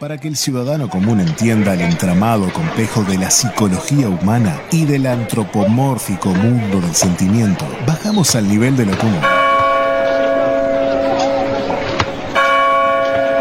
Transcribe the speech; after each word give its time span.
Para 0.00 0.16
que 0.16 0.28
el 0.28 0.36
ciudadano 0.36 0.88
común 0.88 1.20
entienda 1.20 1.74
el 1.74 1.82
entramado 1.82 2.50
complejo 2.54 3.04
de 3.04 3.18
la 3.18 3.30
psicología 3.30 4.08
humana 4.08 4.58
y 4.72 4.86
del 4.86 5.06
antropomórfico 5.06 6.30
mundo 6.30 6.80
del 6.80 6.94
sentimiento, 6.94 7.66
bajamos 7.86 8.34
al 8.34 8.48
nivel 8.48 8.78
de 8.78 8.86
lo 8.86 8.96
común. 8.96 9.20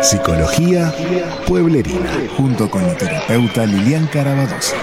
Psicología 0.02 0.94
Pueblerina, 1.48 2.12
junto 2.36 2.70
con 2.70 2.86
la 2.86 2.94
terapeuta 2.94 3.66
Lilian 3.66 4.08
Carabadosa. 4.08 4.76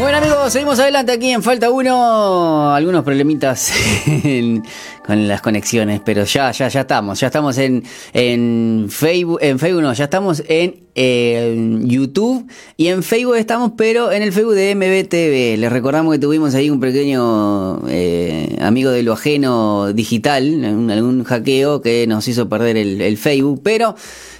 Bueno 0.00 0.16
amigos, 0.16 0.50
seguimos 0.50 0.80
adelante 0.80 1.12
aquí 1.12 1.30
en 1.30 1.42
Falta 1.42 1.68
Uno. 1.70 2.74
Algunos 2.74 3.04
problemitas 3.04 3.70
con 5.06 5.28
las 5.28 5.42
conexiones, 5.42 6.00
pero 6.02 6.24
ya, 6.24 6.50
ya, 6.52 6.68
ya 6.68 6.80
estamos. 6.80 7.20
Ya 7.20 7.26
estamos 7.26 7.58
en, 7.58 7.84
en 8.14 8.86
Facebook, 8.88 9.40
en 9.42 9.58
Facebook 9.58 9.82
no, 9.82 9.92
ya 9.92 10.04
estamos 10.04 10.42
en, 10.48 10.86
YouTube 10.94 12.46
y 12.76 12.88
en 12.88 13.02
Facebook 13.02 13.36
estamos, 13.36 13.72
pero 13.76 14.12
en 14.12 14.22
el 14.22 14.32
Facebook 14.32 14.54
de 14.54 14.74
MBTV. 14.74 15.60
Les 15.60 15.72
recordamos 15.72 16.12
que 16.12 16.18
tuvimos 16.18 16.54
ahí 16.54 16.70
un 16.70 16.80
pequeño 16.80 17.82
eh, 17.88 18.56
amigo 18.60 18.90
de 18.90 19.02
lo 19.02 19.12
ajeno 19.12 19.92
digital, 19.92 20.64
algún 20.90 21.24
hackeo 21.24 21.80
que 21.80 22.06
nos 22.06 22.26
hizo 22.28 22.48
perder 22.48 22.76
el, 22.76 23.16
Facebook, 23.16 23.60
pero... 23.62 23.94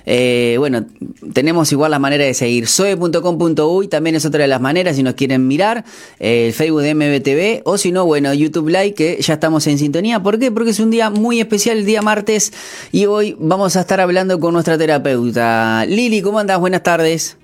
Eh, 0.06 0.56
bueno, 0.58 0.86
tenemos 1.34 1.70
igual 1.70 1.90
las 1.92 2.00
maneras 2.00 2.26
de 2.26 2.34
seguir. 2.34 2.66
Soe.com.uy 2.66 3.86
también 3.86 4.16
es 4.16 4.24
otra 4.24 4.40
de 4.40 4.48
las 4.48 4.60
maneras 4.60 4.96
si 4.96 5.02
nos 5.02 5.14
quieren 5.14 5.46
mirar. 5.46 5.84
Eh, 6.18 6.46
el 6.48 6.52
Facebook 6.52 6.82
de 6.82 6.94
MBTV 6.94 7.62
o 7.64 7.78
si 7.78 7.92
no, 7.92 8.06
bueno, 8.06 8.32
YouTube 8.34 8.68
Live 8.68 8.94
que 8.94 9.20
ya 9.20 9.34
estamos 9.34 9.66
en 9.66 9.78
sintonía. 9.78 10.22
¿Por 10.22 10.38
qué? 10.38 10.50
Porque 10.50 10.70
es 10.70 10.80
un 10.80 10.90
día 10.90 11.10
muy 11.10 11.38
especial, 11.38 11.78
el 11.78 11.84
día 11.84 12.02
martes, 12.02 12.52
y 12.90 13.06
hoy 13.06 13.36
vamos 13.38 13.76
a 13.76 13.82
estar 13.82 14.00
hablando 14.00 14.40
con 14.40 14.54
nuestra 14.54 14.76
terapeuta. 14.78 15.84
Lili, 15.86 16.22
¿cómo 16.22 16.39
Buenas 16.40 16.82
tardes. 16.82 17.36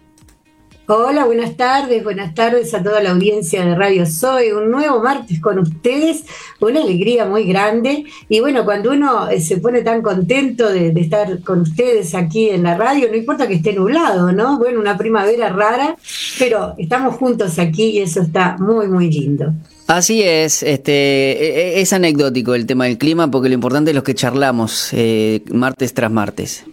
Hola, 0.89 1.27
buenas 1.27 1.55
tardes, 1.57 2.03
buenas 2.03 2.35
tardes 2.35 2.73
a 2.73 2.83
toda 2.83 3.03
la 3.03 3.11
audiencia 3.11 3.63
de 3.63 3.75
Radio 3.75 4.07
Soy. 4.07 4.53
Un 4.53 4.71
nuevo 4.71 5.03
martes 5.03 5.39
con 5.39 5.59
ustedes, 5.59 6.25
una 6.61 6.81
alegría 6.81 7.27
muy 7.27 7.45
grande. 7.45 8.05
Y 8.31 8.41
bueno, 8.41 8.65
cuando 8.65 8.93
uno 8.93 9.29
eh, 9.29 9.41
se 9.41 9.59
pone 9.59 9.83
tan 9.83 10.01
contento 10.01 10.67
de, 10.73 10.95
estar 10.99 11.43
con 11.43 11.61
ustedes 11.61 12.15
aquí 12.15 12.49
en 12.49 12.63
la 12.63 12.75
radio, 12.75 13.09
no 13.11 13.17
importa 13.17 13.47
que 13.47 13.55
esté 13.55 13.75
nublado, 13.75 14.33
¿no? 14.33 14.59
Bueno, 14.59 14.81
una 14.81 14.97
primavera 14.97 15.51
rara, 15.51 15.97
pero 16.39 16.75
estamos 16.79 17.17
juntos 17.17 17.59
aquí 17.59 17.91
y 17.91 17.99
eso 17.99 18.23
está 18.23 18.57
muy, 18.59 18.89
muy 18.89 19.11
lindo. 19.11 19.53
Así 19.89 20.23
es, 20.23 20.63
este, 20.63 20.93
e, 20.93 21.79
e, 21.79 21.81
es 21.83 21.93
anecdótico 21.93 22.55
el 22.55 22.65
tema 22.65 22.87
del 22.87 22.97
clima 22.97 23.31
porque 23.31 23.49
lo 23.49 23.55
importante 23.55 23.91
es 23.91 23.95
lo 23.95 24.03
que 24.03 24.15
charlamos 24.15 24.91
eh, 24.93 25.43
martes 25.51 25.93
tras 25.93 26.11
martes. 26.11 26.65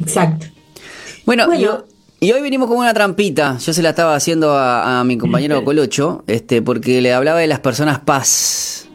Exacto. 0.00 0.46
Bueno, 1.26 1.46
bueno 1.46 1.60
yo, 1.60 1.84
y 2.22 2.32
hoy 2.32 2.42
venimos 2.42 2.68
con 2.68 2.76
una 2.76 2.92
trampita. 2.92 3.56
Yo 3.58 3.72
se 3.72 3.82
la 3.82 3.90
estaba 3.90 4.14
haciendo 4.14 4.54
a, 4.54 5.02
mi 5.04 5.16
compañero 5.16 5.64
Colocho, 5.64 6.22
este, 6.26 6.60
porque 6.60 7.00
le 7.00 7.14
hablaba 7.14 7.40
de 7.40 7.46
las 7.46 7.60
personas 7.60 8.00
paz. 8.00 8.88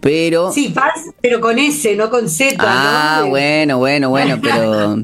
Pero. 0.00 0.52
Sí, 0.52 0.68
paz, 0.68 0.92
pero 1.22 1.40
con 1.40 1.58
S, 1.58 1.96
no 1.96 2.10
con 2.10 2.28
Z. 2.28 2.56
Ah, 2.58 3.24
bueno, 3.26 3.78
bueno, 3.78 4.10
bueno, 4.10 4.38
pero. 4.42 4.98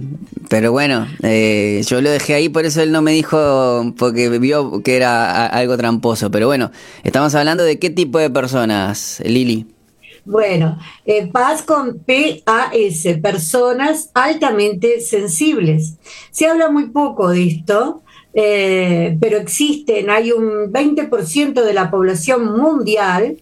Pero 0.50 0.72
bueno, 0.72 1.06
eh, 1.22 1.80
yo 1.86 2.02
lo 2.02 2.10
dejé 2.10 2.34
ahí, 2.34 2.48
por 2.48 2.66
eso 2.66 2.82
él 2.82 2.90
no 2.90 3.02
me 3.02 3.12
dijo, 3.12 3.94
porque 3.96 4.28
vio 4.28 4.82
que 4.82 4.96
era 4.96 5.46
algo 5.46 5.76
tramposo. 5.76 6.30
Pero 6.30 6.48
bueno, 6.48 6.72
estamos 7.04 7.34
hablando 7.36 7.62
de 7.62 7.78
qué 7.78 7.88
tipo 7.88 8.18
de 8.18 8.28
personas, 8.30 9.22
Lili. 9.24 9.66
Bueno, 10.30 10.78
eh, 11.06 11.28
con 11.66 12.04
P-A-S, 12.04 13.18
personas 13.18 14.12
altamente 14.14 15.00
sensibles. 15.00 15.96
Se 16.30 16.46
habla 16.46 16.70
muy 16.70 16.90
poco 16.90 17.30
de 17.30 17.48
esto, 17.48 18.02
eh, 18.32 19.18
pero 19.20 19.38
existen, 19.38 20.08
hay 20.08 20.30
un 20.30 20.72
20% 20.72 21.64
de 21.64 21.74
la 21.74 21.90
población 21.90 22.56
mundial 22.56 23.38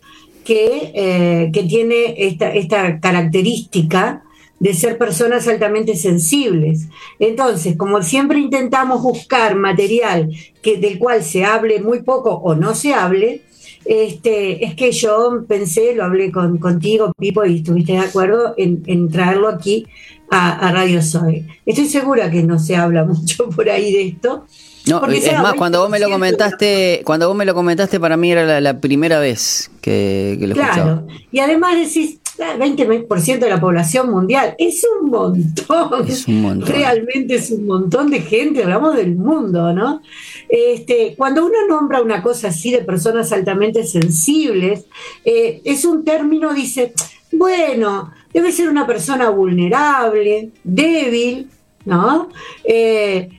que, 0.46 0.92
eh, 0.94 1.50
que 1.52 1.64
tiene 1.64 2.14
esta, 2.26 2.54
esta 2.54 2.98
característica 3.00 4.22
de 4.58 4.72
ser 4.72 4.96
personas 4.96 5.46
altamente 5.46 5.94
sensibles. 5.94 6.88
Entonces, 7.18 7.76
como 7.76 8.02
siempre 8.02 8.38
intentamos 8.38 9.02
buscar 9.02 9.56
material 9.56 10.30
que, 10.62 10.78
del 10.78 10.98
cual 10.98 11.22
se 11.22 11.44
hable 11.44 11.82
muy 11.82 12.02
poco 12.02 12.30
o 12.30 12.54
no 12.54 12.74
se 12.74 12.94
hable, 12.94 13.42
este, 13.88 14.66
es 14.66 14.74
que 14.74 14.92
yo 14.92 15.44
pensé, 15.48 15.94
lo 15.94 16.04
hablé 16.04 16.30
con, 16.30 16.58
contigo, 16.58 17.10
Pipo, 17.18 17.44
y 17.46 17.56
estuviste 17.56 17.92
de 17.92 18.00
acuerdo 18.00 18.54
en, 18.58 19.10
traerlo 19.10 19.48
aquí 19.48 19.86
a, 20.30 20.70
Radio 20.72 21.00
Soy. 21.00 21.46
Estoy 21.64 21.86
segura 21.86 22.30
que 22.30 22.42
no 22.42 22.58
se 22.58 22.76
habla 22.76 23.04
mucho 23.06 23.48
por 23.48 23.70
ahí 23.70 23.90
de 23.90 24.08
esto. 24.08 24.44
No, 24.86 25.06
es 25.06 25.32
más, 25.40 25.54
cuando 25.54 25.80
vos 25.80 25.90
me 25.90 25.98
lo 25.98 26.10
comentaste, 26.10 27.00
cuando 27.04 27.28
vos 27.28 27.36
me 27.36 27.46
lo 27.46 27.54
comentaste, 27.54 27.98
para 27.98 28.18
mí 28.18 28.30
era 28.30 28.60
la, 28.60 28.78
primera 28.78 29.20
vez 29.20 29.70
que, 29.80 30.36
que 30.38 30.46
lo 30.46 30.54
claro. 30.54 31.06
Y 31.32 31.40
además 31.40 31.76
decís, 31.76 32.18
20% 32.38 33.34
ah, 33.34 33.38
de 33.38 33.50
la 33.50 33.60
población 33.60 34.10
mundial, 34.10 34.54
es 34.58 34.86
un 35.00 35.10
montón. 35.10 36.08
Es 36.08 36.26
un 36.28 36.42
montón. 36.42 36.68
Realmente 36.68 37.34
es 37.34 37.50
un 37.50 37.66
montón 37.66 38.10
de 38.10 38.20
gente, 38.20 38.62
hablamos 38.62 38.96
del 38.96 39.16
mundo, 39.16 39.72
¿no? 39.72 40.02
Este, 40.48 41.14
cuando 41.16 41.44
uno 41.44 41.66
nombra 41.68 42.00
una 42.00 42.22
cosa 42.22 42.48
así 42.48 42.70
de 42.70 42.78
personas 42.78 43.32
altamente 43.32 43.84
sensibles, 43.84 44.86
eh, 45.24 45.60
es 45.64 45.84
un 45.84 46.04
término, 46.04 46.54
dice, 46.54 46.92
bueno, 47.32 48.12
debe 48.32 48.52
ser 48.52 48.68
una 48.68 48.86
persona 48.86 49.30
vulnerable, 49.30 50.50
débil, 50.64 51.48
¿no? 51.84 52.28
Eh, 52.64 53.37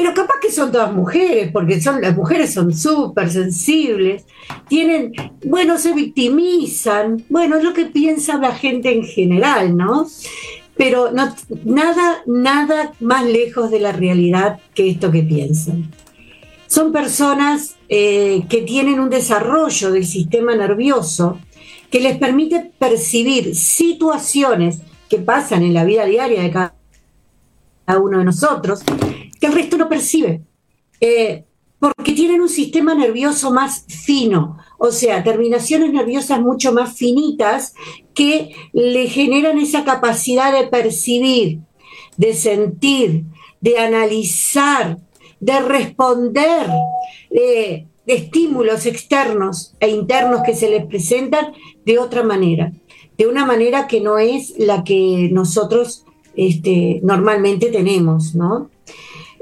pero 0.00 0.14
capaz 0.14 0.40
que 0.40 0.50
son 0.50 0.72
todas 0.72 0.94
mujeres, 0.94 1.50
porque 1.52 1.78
son, 1.78 2.00
las 2.00 2.16
mujeres 2.16 2.54
son 2.54 2.74
súper 2.74 3.30
sensibles, 3.30 4.24
tienen, 4.66 5.12
bueno, 5.44 5.76
se 5.76 5.92
victimizan, 5.92 7.22
bueno, 7.28 7.58
es 7.58 7.64
lo 7.64 7.74
que 7.74 7.84
piensa 7.84 8.38
la 8.38 8.54
gente 8.54 8.94
en 8.94 9.04
general, 9.04 9.76
¿no? 9.76 10.06
Pero 10.74 11.12
no, 11.12 11.34
nada, 11.66 12.22
nada 12.24 12.94
más 13.00 13.26
lejos 13.26 13.70
de 13.70 13.80
la 13.80 13.92
realidad 13.92 14.58
que 14.74 14.88
esto 14.88 15.10
que 15.10 15.22
piensan. 15.22 15.90
Son 16.66 16.92
personas 16.92 17.76
eh, 17.90 18.46
que 18.48 18.62
tienen 18.62 19.00
un 19.00 19.10
desarrollo 19.10 19.92
del 19.92 20.06
sistema 20.06 20.56
nervioso 20.56 21.38
que 21.90 22.00
les 22.00 22.16
permite 22.16 22.72
percibir 22.78 23.54
situaciones 23.54 24.78
que 25.10 25.18
pasan 25.18 25.62
en 25.62 25.74
la 25.74 25.84
vida 25.84 26.06
diaria 26.06 26.40
de 26.42 26.50
cada 26.50 26.72
uno 28.00 28.20
de 28.20 28.24
nosotros, 28.24 28.80
que 29.40 29.46
el 29.46 29.54
resto 29.54 29.76
no 29.76 29.88
percibe. 29.88 30.42
Eh, 31.00 31.44
porque 31.78 32.12
tienen 32.12 32.42
un 32.42 32.48
sistema 32.48 32.94
nervioso 32.94 33.50
más 33.50 33.86
fino, 33.88 34.58
o 34.78 34.92
sea, 34.92 35.24
terminaciones 35.24 35.90
nerviosas 35.92 36.40
mucho 36.40 36.72
más 36.72 36.94
finitas 36.94 37.74
que 38.12 38.54
le 38.74 39.08
generan 39.08 39.58
esa 39.58 39.82
capacidad 39.84 40.52
de 40.52 40.68
percibir, 40.68 41.60
de 42.18 42.34
sentir, 42.34 43.24
de 43.62 43.78
analizar, 43.78 44.98
de 45.40 45.60
responder 45.60 46.66
de, 47.30 47.86
estímulos 48.06 48.86
externos 48.86 49.74
e 49.78 49.88
internos 49.88 50.42
que 50.44 50.54
se 50.54 50.68
les 50.68 50.84
presentan 50.86 51.52
de 51.84 51.98
otra 51.98 52.24
manera, 52.24 52.72
de 53.16 53.28
una 53.28 53.46
manera 53.46 53.86
que 53.86 54.00
no 54.00 54.18
es 54.18 54.54
la 54.58 54.82
que 54.82 55.28
nosotros 55.30 56.04
este, 56.34 57.00
normalmente 57.04 57.70
tenemos, 57.70 58.34
¿no? 58.34 58.68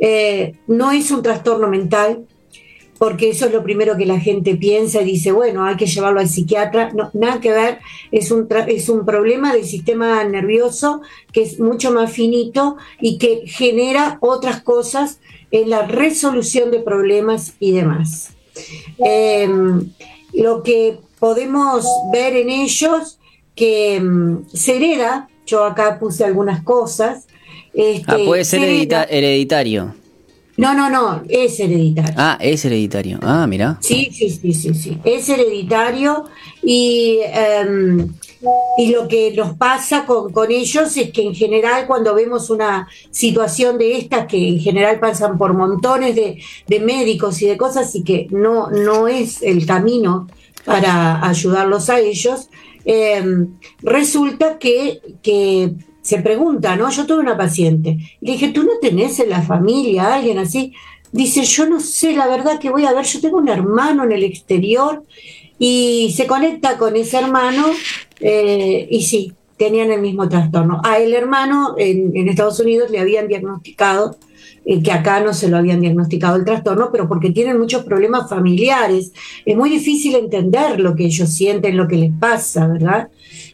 Eh, 0.00 0.54
no 0.66 0.91
es 0.91 1.10
un 1.10 1.22
trastorno 1.22 1.69
mental, 1.69 2.26
porque 2.98 3.31
eso 3.31 3.47
es 3.47 3.53
lo 3.53 3.62
primero 3.62 3.97
que 3.97 4.06
la 4.06 4.19
gente 4.19 4.56
piensa 4.56 5.00
y 5.03 5.04
dice, 5.04 5.31
bueno, 5.31 5.64
hay 5.64 5.76
que 5.76 5.86
llevarlo 5.86 6.19
al 6.19 6.28
psiquiatra. 6.28 6.91
No, 6.92 7.10
nada 7.14 7.41
que 7.41 7.53
ver, 7.53 7.78
es 8.10 8.32
un, 8.32 8.48
es 8.66 8.88
un 8.88 9.06
problema 9.06 9.54
del 9.54 9.64
sistema 9.64 10.25
nervioso 10.25 11.00
que 11.32 11.42
es 11.42 11.60
mucho 11.60 11.92
más 11.92 12.10
finito 12.10 12.76
y 13.00 13.19
que 13.19 13.43
genera 13.46 14.19
otras 14.20 14.62
cosas 14.62 15.20
en 15.52 15.70
la 15.70 15.87
resolución 15.87 16.72
de 16.72 16.81
problemas 16.81 17.55
y 17.61 17.72
demás. 17.72 18.31
Em, 18.99 19.93
lo 20.32 20.64
que 20.64 20.99
podemos 21.20 21.87
ver 22.12 22.34
en 22.34 22.50
ellos 22.50 23.20
que 23.55 24.02
se 24.52 24.76
hereda, 24.76 25.28
yo 25.46 25.64
acá 25.64 25.99
puse 26.00 26.25
algunas 26.25 26.64
cosas. 26.64 27.27
Este, 27.78 28.12
ah, 28.12 28.19
puede 28.25 28.44
ser 28.44 28.64
hereditario. 28.64 29.94
No, 30.56 30.75
no, 30.75 30.90
no, 30.90 31.22
es 31.28 31.60
hereditario. 31.60 32.14
Ah, 32.16 32.36
es 32.40 32.64
hereditario. 32.64 33.19
Ah, 33.22 33.46
mira. 33.46 33.78
Sí, 33.80 34.10
sí, 34.12 34.28
sí, 34.30 34.52
sí, 34.52 34.75
sí. 34.75 34.98
Es 35.04 35.28
hereditario 35.28 36.25
y 36.62 37.20
em, 37.32 38.12
y 38.76 38.92
lo 38.92 39.08
que 39.08 39.32
nos 39.32 39.56
pasa 39.56 40.06
con, 40.06 40.50
ellos 40.50 40.96
es 40.96 41.10
que 41.10 41.22
en 41.22 41.34
general 41.34 41.86
cuando 41.86 42.14
vemos 42.14 42.50
una 42.50 42.88
situación 43.10 43.78
de 43.78 43.98
estas, 43.98 44.26
que 44.26 44.48
en 44.48 44.60
general 44.60 45.00
pasan 45.00 45.36
por 45.36 45.54
montones 45.54 46.14
de, 46.14 46.81
médicos 46.81 47.42
y 47.42 47.46
de 47.46 47.56
cosas 47.56 47.94
y 47.96 48.04
que 48.04 48.28
no, 48.31 48.70
no 48.70 49.08
es 49.08 49.42
el 49.42 49.66
camino 49.66 50.28
para 50.64 51.26
ayudarlos 51.26 51.90
a 51.90 51.98
ellos, 51.98 52.48
em, 52.84 53.58
resulta 53.82 54.58
que, 54.58 55.00
se 56.02 56.18
pregunta, 56.20 56.76
¿no? 56.76 56.90
Yo 56.90 57.06
tuve 57.06 57.20
una 57.20 57.36
paciente. 57.36 57.98
Le 58.20 58.32
dije, 58.32 58.48
¿tú 58.48 58.62
no 58.62 58.72
tenés 58.80 59.18
en 59.20 59.30
la 59.30 59.42
familia 59.42 60.14
alguien 60.14 60.38
así? 60.38 60.72
Dice, 61.12 61.42
yo 61.44 61.68
no 61.68 61.80
sé, 61.80 62.14
la 62.14 62.26
verdad 62.26 62.58
que 62.58 62.70
voy 62.70 62.84
a 62.84 62.92
ver, 62.92 63.04
yo 63.04 63.20
tengo 63.20 63.38
un 63.38 63.48
hermano 63.48 64.04
en 64.04 64.12
el 64.12 64.24
exterior 64.24 65.02
y 65.58 66.12
se 66.16 66.26
conecta 66.26 66.78
con 66.78 66.96
ese 66.96 67.18
hermano 67.18 67.66
eh, 68.20 68.86
y 68.90 69.02
sí, 69.02 69.32
tenían 69.56 69.90
el 69.90 70.00
mismo 70.00 70.28
trastorno. 70.28 70.80
A 70.84 70.98
el 70.98 71.14
hermano 71.14 71.74
en, 71.78 72.16
en 72.16 72.28
Estados 72.28 72.60
Unidos 72.60 72.90
le 72.90 73.00
habían 73.00 73.28
diagnosticado 73.28 74.16
eh, 74.70 74.82
que 74.82 74.92
acá 74.92 75.20
no 75.20 75.32
se 75.32 75.48
lo 75.48 75.56
habían 75.56 75.80
diagnosticado 75.80 76.36
el 76.36 76.44
trastorno, 76.44 76.90
pero 76.92 77.08
porque 77.08 77.30
tienen 77.30 77.58
muchos 77.58 77.84
problemas 77.84 78.28
familiares. 78.28 79.12
Es 79.46 79.56
muy 79.56 79.70
difícil 79.70 80.14
entender 80.14 80.78
lo 80.78 80.94
que 80.94 81.06
ellos 81.06 81.32
sienten, 81.32 81.74
lo 81.74 81.88
que 81.88 81.96
les 81.96 82.12
pasa, 82.12 82.66
¿verdad? 82.66 83.08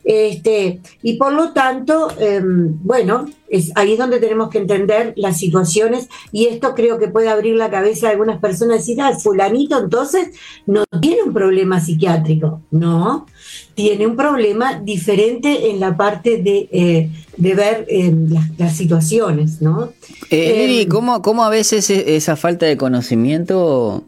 Este, 0.04 0.80
y 1.02 1.14
por 1.14 1.32
lo 1.32 1.52
tanto, 1.52 2.08
em, 2.20 2.76
bueno, 2.82 3.26
es 3.48 3.72
ahí 3.74 3.92
es 3.92 3.98
donde 3.98 4.20
tenemos 4.20 4.50
que 4.50 4.58
entender 4.58 5.14
las 5.16 5.38
situaciones 5.38 6.08
y 6.30 6.46
esto 6.46 6.74
creo 6.74 6.98
que 6.98 7.08
puede 7.08 7.28
abrir 7.28 7.56
la 7.56 7.70
cabeza 7.70 8.06
de 8.06 8.12
algunas 8.12 8.38
personas 8.38 8.76
y 8.76 8.94
decir, 8.94 9.00
ah, 9.00 9.18
fulanito 9.18 9.78
entonces 9.78 10.28
no 10.66 10.84
tiene 11.00 11.22
un 11.22 11.32
problema 11.32 11.80
psiquiátrico, 11.80 12.60
no, 12.70 13.26
tiene 13.74 14.06
un 14.06 14.14
problema 14.14 14.78
diferente 14.78 15.70
en 15.70 15.80
la 15.80 15.96
parte 15.96 16.42
de, 16.42 16.68
eh, 16.70 17.10
ver 17.38 17.86
em, 17.88 18.28
las, 18.58 18.76
situaciones, 18.76 19.62
¿no? 19.62 19.90
Eh, 20.30 20.82
em, 20.82 20.88
¿cómo, 20.88 21.22
¿cómo 21.22 21.44
a 21.44 21.48
veces 21.48 21.88
e, 21.88 22.16
esa 22.16 22.36
falta 22.36 22.66
de 22.66 22.76
conocimiento 22.76 24.04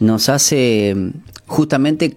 nos 0.00 0.28
hace 0.28 0.94
justamente 1.46 2.16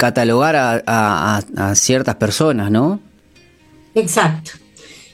catalogar 0.00 0.56
a, 0.56 1.74
ciertas 1.74 2.14
personas, 2.14 2.70
¿no? 2.70 3.00
Exacto. 3.94 4.52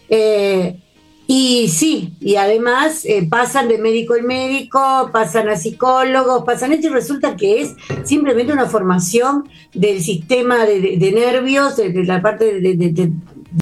Eh, 0.09 0.79
y 1.27 1.67
sí, 1.67 2.15
y 2.21 2.37
además 2.37 3.05
eh, 3.05 3.27
pasan 3.29 3.67
de 3.67 3.79
médico 3.79 4.15
en 4.15 4.27
médico, 4.27 5.11
pasan 5.12 5.49
a 5.49 5.56
psicólogos, 5.56 6.44
pasan 6.44 6.73
esto 6.73 6.87
y 6.87 6.91
resulta 6.91 7.35
que 7.35 7.62
es 7.62 7.75
simplemente 8.05 8.53
una 8.53 8.67
formación 8.67 9.49
del 9.75 10.00
sistema 10.03 10.65
de, 10.65 11.12
nervios, 11.12 11.77
de, 11.77 12.05
la 12.05 12.23
parte 12.23 12.61
de, 12.61 13.12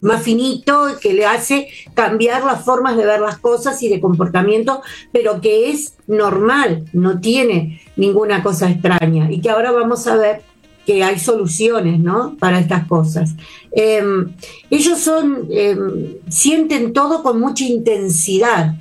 más 0.03 0.23
finito, 0.23 0.88
que 1.00 1.15
le 1.15 1.25
hace 1.25 1.69
cambiar 1.94 2.44
las 2.44 2.62
formas 2.67 2.99
de 2.99 3.06
ver 3.06 3.21
las 3.21 3.38
cosas 3.38 3.82
y 3.82 3.88
de 3.88 3.99
comportamiento, 3.99 4.82
pero 5.11 5.41
que 5.41 5.71
es 5.71 5.94
normal, 6.06 6.85
no 6.93 7.19
tiene 7.19 7.81
ninguna 7.97 8.43
cosa 8.43 8.69
extraña 8.71 9.32
y 9.32 9.41
que 9.41 9.49
ahora 9.49 9.73
vamos 9.73 10.06
a 10.06 10.17
ver 10.17 10.53
que 10.86 11.02
hay 11.02 11.19
soluciones 11.19 11.98
¿no? 12.00 12.36
para 12.38 12.58
estas 12.58 12.86
cosas. 12.86 13.34
Em, 13.72 14.34
ellos 14.70 14.98
son, 14.98 15.48
em, 15.50 16.16
sienten 16.28 16.92
todo 16.92 17.22
con 17.22 17.40
mucha 17.40 17.64
intensidad, 17.64 18.75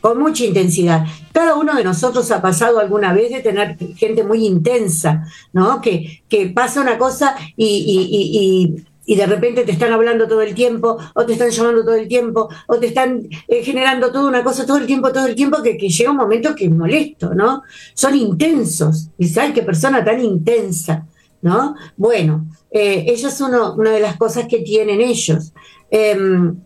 con 0.00 0.18
mucha 0.18 0.44
intensidad. 0.44 1.04
Cada 1.32 1.56
uno 1.56 1.74
de 1.74 1.84
nosotros 1.84 2.30
ha 2.30 2.40
pasado 2.40 2.78
alguna 2.78 3.12
vez 3.12 3.30
de 3.30 3.40
tener 3.40 3.76
gente 3.96 4.22
muy 4.22 4.46
intensa, 4.46 5.26
¿no? 5.52 5.80
Que, 5.80 6.22
que 6.28 6.46
pasa 6.46 6.80
una 6.80 6.96
cosa 6.96 7.34
y, 7.56 8.84
de 9.06 9.26
repente 9.26 9.64
te 9.64 9.72
están 9.72 9.92
hablando 9.92 10.28
todo 10.28 10.42
el 10.42 10.54
tiempo, 10.54 10.96
o 11.14 11.26
te 11.26 11.32
están 11.32 11.50
llamando 11.50 11.84
todo 11.84 11.94
el 11.94 12.06
tiempo, 12.06 12.48
o 12.68 12.76
te 12.76 12.86
están 12.86 13.28
eh, 13.48 13.62
generando 13.64 14.12
toda 14.12 14.28
una 14.28 14.44
cosa 14.44 14.64
todo 14.64 14.78
el 14.78 14.86
tiempo, 14.86 15.10
todo 15.12 15.26
el 15.26 15.34
tiempo, 15.34 15.62
que, 15.62 15.76
llega 15.76 16.10
un 16.10 16.16
momento 16.16 16.54
que 16.54 16.66
es 16.66 16.70
molesto, 16.70 17.34
¿no? 17.34 17.62
Son 17.94 18.14
intensos. 18.14 19.08
Y 19.18 19.28
¿sabes 19.28 19.52
qué 19.52 19.62
persona 19.62 20.04
tan 20.04 20.20
intensa? 20.20 21.04
¿No? 21.42 21.74
Bueno, 21.96 22.46
eh, 22.70 23.04
eso 23.08 23.28
es 23.28 23.40
una 23.40 23.90
de 23.90 24.00
las 24.00 24.16
cosas 24.16 24.46
que 24.48 24.60
tienen 24.60 25.00
ellos. 25.00 25.52
Em, 25.90 26.56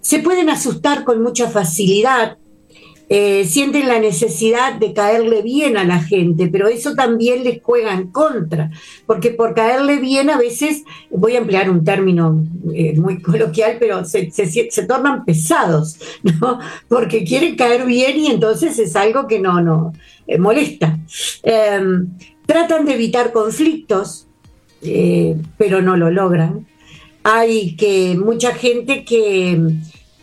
se 0.00 0.20
pueden 0.20 0.50
asustar 0.50 1.04
con 1.04 1.22
mucha 1.22 1.48
facilidad, 1.48 2.36
eh, 3.08 3.44
sienten 3.44 3.86
la 3.86 4.00
necesidad 4.00 4.74
de 4.74 4.92
caerle 4.92 5.42
bien 5.42 5.76
a 5.76 5.84
la 5.84 6.02
gente, 6.02 6.48
pero 6.48 6.66
eso 6.66 6.94
también 6.96 7.44
les 7.44 7.62
juega 7.62 7.94
en 7.94 8.10
contra, 8.10 8.72
porque 9.06 9.30
por 9.30 9.54
caerle 9.54 9.98
bien 9.98 10.28
a 10.28 10.36
veces, 10.36 10.82
voy 11.08 11.36
a 11.36 11.38
emplear 11.38 11.70
un 11.70 11.84
término 11.84 12.44
eh, 12.74 12.98
muy 12.98 13.22
coloquial, 13.22 13.76
pero 13.78 14.04
se, 14.04 14.28
tornan 14.88 15.24
pesados, 15.24 15.98
¿no? 16.40 16.58
Porque 16.88 17.22
quieren 17.22 17.54
caer 17.54 17.86
bien 17.86 18.18
y 18.18 18.26
entonces 18.26 18.76
es 18.80 18.96
algo 18.96 19.28
que 19.28 19.38
no, 19.38 19.60
no, 19.60 19.92
molesta. 20.40 20.98
Tratan 22.46 22.86
de 22.86 22.94
evitar 22.94 23.32
conflictos, 23.32 24.26
eh, 24.82 25.36
pero 25.58 25.82
no 25.82 25.96
lo 25.96 26.10
logran. 26.10 26.66
Hay 27.24 27.74
que 27.76 28.16
mucha 28.16 28.54
gente 28.54 29.04
que, 29.04 29.74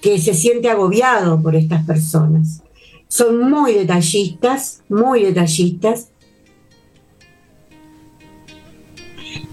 que 0.02 0.20
se 0.20 0.34
siente 0.34 0.70
agobiado 0.70 1.42
por 1.42 1.56
estas 1.56 1.86
personas. 1.86 2.64
Son 3.08 3.50
muy 3.50 3.74
detallistas, 3.74 4.82
muy 4.90 5.24
detallistas. 5.24 6.10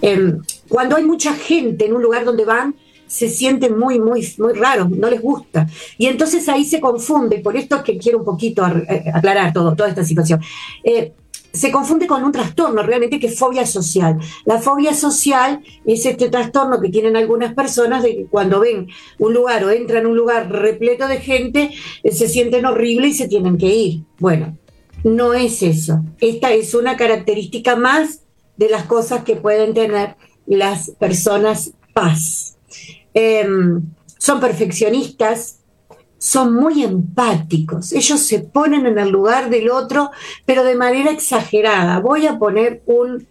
Em, 0.01 0.41
cuando 0.69 0.97
hay 0.97 1.05
mucha 1.05 1.35
gente 1.35 1.87
en 1.87 1.95
un 1.95 2.03
lugar 2.03 2.25
donde 2.25 2.45
van, 2.45 2.75
se 3.07 3.29
sienten 3.29 3.77
muy, 3.77 3.99
muy, 3.99 4.27
muy 4.39 4.53
raros, 4.53 4.89
no 4.91 5.11
les 5.11 5.21
gusta. 5.21 5.67
Y 5.99 6.07
entonces 6.07 6.49
ahí 6.49 6.65
se 6.65 6.81
confunde, 6.81 7.41
por 7.41 7.57
esto 7.57 7.77
es 7.77 7.83
que 7.83 7.99
quiero 7.99 8.19
un 8.19 8.25
poquito 8.25 8.65
eh, 8.67 9.05
aclarar 9.13 9.53
todo, 9.53 9.75
toda 9.75 9.89
esta 9.89 10.05
situación. 10.05 10.41
Eh, 10.85 11.13
se 11.53 11.71
confunde 11.71 12.07
con 12.07 12.23
un 12.23 12.33
trastorno 12.33 12.83
realmente 12.83 13.19
que 13.19 13.27
es 13.29 13.39
fobia 13.39 13.67
social. 13.67 14.19
La 14.45 14.61
fobia 14.61 14.95
social 14.95 15.63
es 15.85 16.07
este 16.07 16.29
trastorno 16.29 16.81
que 16.81 16.89
tienen 16.89 17.17
algunas 17.17 17.55
personas 17.55 18.03
de 18.03 18.17
que 18.17 18.27
cuando 18.27 18.61
ven 18.61 18.89
un 19.19 19.35
lugar 19.35 19.65
o 19.65 19.71
entran 19.71 20.03
en 20.03 20.07
un 20.07 20.17
lugar 20.17 20.51
repleto 20.51 21.09
de 21.09 21.21
gente, 21.21 21.71
eh, 22.03 22.13
se 22.13 22.29
sienten 22.29 22.67
horrible 22.67 23.09
y 23.09 23.15
se 23.15 23.29
tienen 23.29 23.59
que 23.59 23.75
ir. 23.75 24.03
Bueno, 24.19 24.57
no 25.05 25.35
es 25.35 25.63
eso. 25.63 26.05
Esta 26.21 26.53
es 26.53 26.75
una 26.75 26.97
característica 26.97 27.77
más 27.77 28.23
de 28.57 28.69
las 28.69 28.85
cosas 28.85 29.25
que 29.25 29.37
pueden 29.37 29.75
tener 29.75 30.17
las 30.47 30.91
personas 30.99 31.73
paz. 31.95 32.57
Em, 33.15 33.83
son 34.19 34.41
perfeccionistas, 34.41 35.61
son 36.21 36.55
muy 36.55 36.85
empáticos, 36.85 37.93
ellos 37.93 38.21
se 38.21 38.41
ponen 38.41 38.85
en 38.85 38.99
el 38.99 39.09
lugar 39.09 39.49
del 39.49 39.71
otro, 39.71 40.11
pero 40.45 40.65
de 40.65 40.75
manera 40.75 41.11
exagerada. 41.11 41.99
Voy 42.01 42.27
a 42.27 42.39
poner 42.39 42.83
un, 42.85 43.27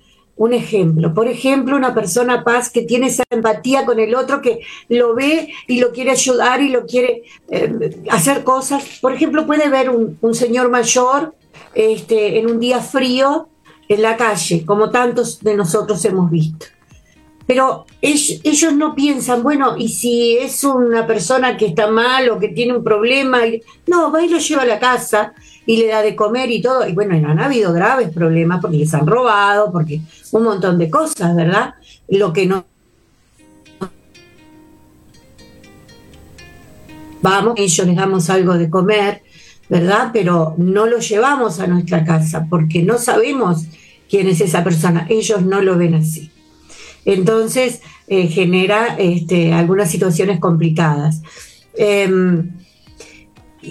ejemplo. 0.52 1.14
Por 1.14 1.28
ejemplo, 1.28 1.76
una 1.76 1.94
persona 1.94 2.44
paz 2.44 2.72
que 2.72 2.82
tiene 2.82 3.08
esa 3.08 3.24
empatía 3.30 3.86
con 3.86 4.00
el 4.00 4.16
otro, 4.16 4.42
que 4.42 4.62
lo 4.88 5.14
ve 5.14 5.54
y 5.68 5.80
lo 5.80 5.92
quiere 5.92 6.12
ayudar 6.12 6.62
y 6.62 6.70
lo 6.70 6.88
quiere 6.88 7.24
eh, 7.50 8.02
hacer 8.10 8.44
cosas. 8.44 8.84
Por 9.02 9.14
ejemplo, 9.14 9.46
puede 9.46 9.70
ver 9.70 9.92
un, 9.92 10.18
un 10.22 10.34
señor 10.34 10.70
mayor 10.70 11.36
este, 11.76 12.40
en 12.40 12.50
un 12.50 12.60
día 12.60 12.80
frío 12.80 13.50
en 13.88 14.02
la 14.02 14.18
calle, 14.18 14.66
como 14.66 14.90
tantos 14.90 15.42
de 15.42 15.56
nosotros 15.56 16.04
hemos 16.06 16.32
visto 16.32 16.66
pero 17.50 17.88
ellos, 18.00 18.74
no 18.74 18.94
piensan, 18.94 19.42
bueno, 19.42 19.76
y 19.76 19.90
si 19.90 20.38
es 20.38 20.64
una 20.64 21.08
persona 21.08 21.58
que 21.58 21.66
está 21.66 21.90
mal 21.90 22.30
o 22.30 22.38
que 22.38 22.50
tiene 22.50 22.78
un 22.78 22.84
problema, 22.84 23.40
no, 23.88 24.12
va 24.12 24.24
y 24.24 24.30
lo 24.30 24.38
lleva 24.38 24.62
a 24.62 24.68
la 24.68 24.78
casa 24.78 25.34
y 25.66 25.78
le 25.78 25.88
da 25.88 26.04
de 26.04 26.16
comer 26.16 26.52
y 26.52 26.62
todo, 26.62 26.88
y 26.88 26.94
bueno, 26.94 27.16
han 27.16 27.40
habido 27.40 27.74
graves 27.74 28.12
problemas 28.12 28.62
porque 28.62 28.78
les 28.78 28.94
han 28.94 29.08
robado, 29.08 29.72
porque 29.72 30.00
un 30.32 30.44
montón 30.44 30.78
de 30.78 30.92
cosas, 30.92 31.36
¿verdad? 31.36 31.74
Lo 32.08 32.32
que 32.32 32.46
no... 32.46 32.66
Vamos, 37.24 37.56
ellos 37.58 37.88
les 37.88 37.96
damos 37.96 38.30
algo 38.30 38.60
de 38.60 38.70
comer, 38.70 39.24
¿verdad? 39.70 40.12
Pero 40.14 40.54
no 40.60 40.86
lo 40.86 41.00
llevamos 41.00 41.60
a 41.60 41.66
nuestra 41.66 42.06
casa 42.06 42.46
porque 42.48 42.84
no 42.84 43.00
sabemos 43.00 43.64
quién 44.08 44.28
es 44.28 44.40
esa 44.40 44.64
persona, 44.64 45.08
ellos 45.10 45.42
no 45.42 45.64
lo 45.64 45.80
ven 45.80 45.96
así 45.96 46.30
entonces 47.06 47.82
eh, 48.08 48.28
genera 48.28 48.96
este, 48.98 49.54
algunas 49.54 49.92
situaciones 49.92 50.40
complicadas. 50.40 51.22
Em, 51.76 52.52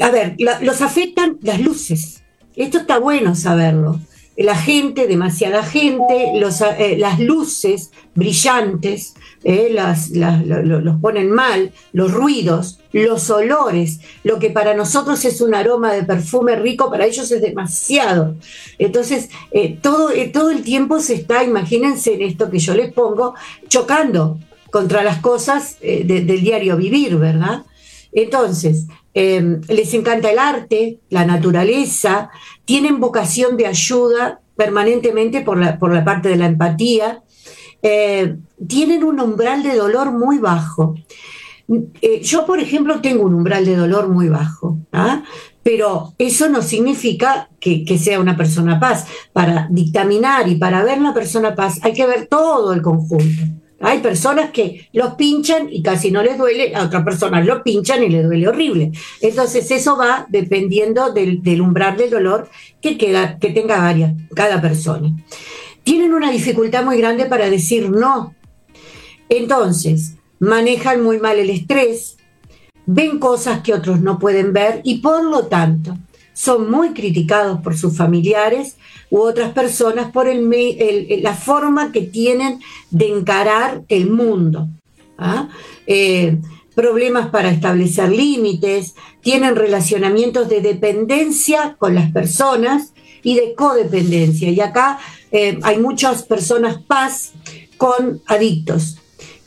a 0.01 0.11
ver, 0.11 0.37
los 0.39 0.83
afectan 0.83 1.39
las 1.43 1.61
luces. 1.61 2.23
Esto 2.55 2.79
está 2.79 2.99
bueno 2.99 3.35
saberlo. 3.35 4.01
La 4.37 4.57
gente, 4.57 5.07
demasiada 5.07 5.65
gente, 5.65 6.33
eh, 6.79 6.97
las 6.99 7.19
luces 7.19 7.91
brillantes, 8.15 9.15
eh, 9.45 9.71
las, 9.73 10.11
los 10.11 11.01
ponen 11.01 11.31
mal, 11.31 11.73
los 11.93 12.13
ruidos, 12.13 12.81
los 12.93 13.31
olores, 13.31 14.01
lo 14.25 14.41
que 14.41 14.51
para 14.51 14.75
nosotros 14.75 15.25
es 15.25 15.41
un 15.41 15.55
aroma 15.55 15.93
de 15.93 16.03
perfume 16.03 16.57
rico, 16.57 16.91
para 16.91 17.07
ellos 17.07 17.31
es 17.31 17.41
demasiado. 17.41 18.35
Entonces, 18.79 19.31
eh, 19.53 19.79
todo, 19.81 20.11
eh, 20.11 20.29
todo 20.29 20.51
el 20.51 20.63
tiempo 20.63 20.99
se 21.01 21.15
está, 21.15 21.45
imagínense 21.45 22.15
en 22.15 22.23
esto 22.23 22.51
que 22.51 22.59
yo 22.59 22.75
les 22.75 22.93
pongo, 22.93 23.35
chocando 23.69 24.39
contra 24.73 25.05
las 25.05 25.19
cosas 25.19 25.79
del 25.81 26.41
diario 26.43 26.77
vivir, 26.77 27.17
¿verdad? 27.17 27.65
Entonces, 28.13 28.87
les 29.15 29.95
encanta 29.95 30.31
el 30.31 30.39
arte, 30.39 30.99
la 31.09 31.25
naturaleza, 31.25 32.31
tienen 32.67 33.01
vocación 33.01 33.57
de 33.57 33.67
ayuda 33.67 34.41
permanentemente 34.57 35.41
por 35.41 35.57
la, 35.57 35.79
por 35.79 35.95
la 35.95 36.05
parte 36.05 36.29
de 36.29 36.37
la 36.37 36.47
empatía, 36.47 37.23
eh, 37.83 38.37
tienen 38.67 39.05
un 39.05 39.21
umbral 39.21 39.63
de 39.63 39.77
dolor 39.77 40.13
muy 40.13 40.39
bajo. 40.39 40.95
eh, 42.03 42.21
yo, 42.23 42.47
por 42.47 42.61
ejemplo, 42.61 43.01
tengo 43.01 43.25
un 43.25 43.35
umbral 43.35 43.65
de 43.65 43.77
dolor 43.77 44.09
muy 44.09 44.29
bajo, 44.29 44.79
¿ah? 44.93 45.23
pero 45.63 46.15
eso 46.17 46.49
no 46.49 46.63
significa 46.63 47.51
que, 47.61 47.85
sea 47.99 48.21
una 48.21 48.37
persona 48.39 48.81
paz. 48.81 49.07
Para 49.35 49.69
dictaminar 49.71 50.49
y 50.49 50.55
para 50.55 50.83
ver 50.83 50.99
la 51.01 51.13
persona 51.13 51.55
paz 51.55 51.79
hay 51.83 51.93
que 51.93 52.07
ver 52.07 52.27
todo 52.27 52.73
el 52.73 52.81
conjunto. 52.81 53.43
Hay 53.81 54.01
personas 54.01 54.51
que 54.51 54.89
los 54.93 55.15
pinchan 55.15 55.69
y 55.71 55.83
casi 55.83 56.11
no 56.11 56.23
les 56.23 56.37
duele, 56.37 56.75
a 56.75 56.85
otras 56.85 57.05
personas 57.05 57.47
lo 57.47 57.63
pinchan 57.63 58.03
y 58.03 58.09
les 58.09 58.25
duele 58.25 58.49
horrible. 58.49 58.93
Entonces 59.21 59.71
eso 59.71 59.97
va 59.97 60.27
dependiendo 60.29 61.13
del, 61.13 61.61
umbral 61.61 61.97
de 61.97 62.09
dolor 62.09 62.49
que, 62.81 62.97
queda, 62.97 63.39
que 63.39 63.51
tenga 63.51 63.77
varias, 63.79 64.15
cada 64.35 64.61
persona. 64.61 65.11
Tienen 65.89 66.13
una 66.13 66.31
dificultad 66.31 66.85
muy 66.85 66.99
grande 66.99 67.25
para 67.25 67.49
decir 67.49 67.89
no. 67.89 68.35
Entonces, 69.31 70.17
manejan 70.39 71.03
muy 71.03 71.19
mal 71.19 71.39
el 71.39 71.49
estrés, 71.49 72.19
ven 72.85 73.19
cosas 73.19 73.63
que 73.63 73.73
otros 73.73 74.03
no 74.03 74.19
pueden 74.19 74.53
ver 74.53 74.83
y 74.85 74.99
por 74.99 75.25
lo 75.25 75.47
tanto 75.47 75.97
son 76.35 76.71
muy 76.71 76.91
criticados 76.91 77.63
por 77.63 77.75
sus 77.75 77.97
familiares 77.97 78.77
u 79.09 79.21
otras 79.21 79.55
personas 79.55 80.13
por 80.13 80.27
la 80.27 81.33
forma 81.33 81.91
que 81.91 82.03
tienen 82.03 82.61
de 82.91 83.09
encarar 83.09 83.81
el 83.89 84.11
mundo. 84.11 84.69
¿ah? 85.17 85.49
Eh, 85.87 86.37
problemas 86.75 87.31
para 87.31 87.49
establecer 87.49 88.11
límites, 88.11 88.95
tienen 89.23 89.57
relacionamientos 89.57 90.51
de 90.51 90.61
dependencia 90.61 91.77
con 91.79 91.95
las 91.95 92.13
personas 92.13 92.93
y 93.23 93.37
de 93.37 93.55
codependencia. 93.55 94.51
Y 94.51 94.61
acá 94.61 94.99
eh, 95.31 95.59
hay 95.63 95.79
muchas 95.79 96.23
personas 96.23 96.83
paz 96.83 97.33
con 97.77 98.23
adictos 98.27 98.99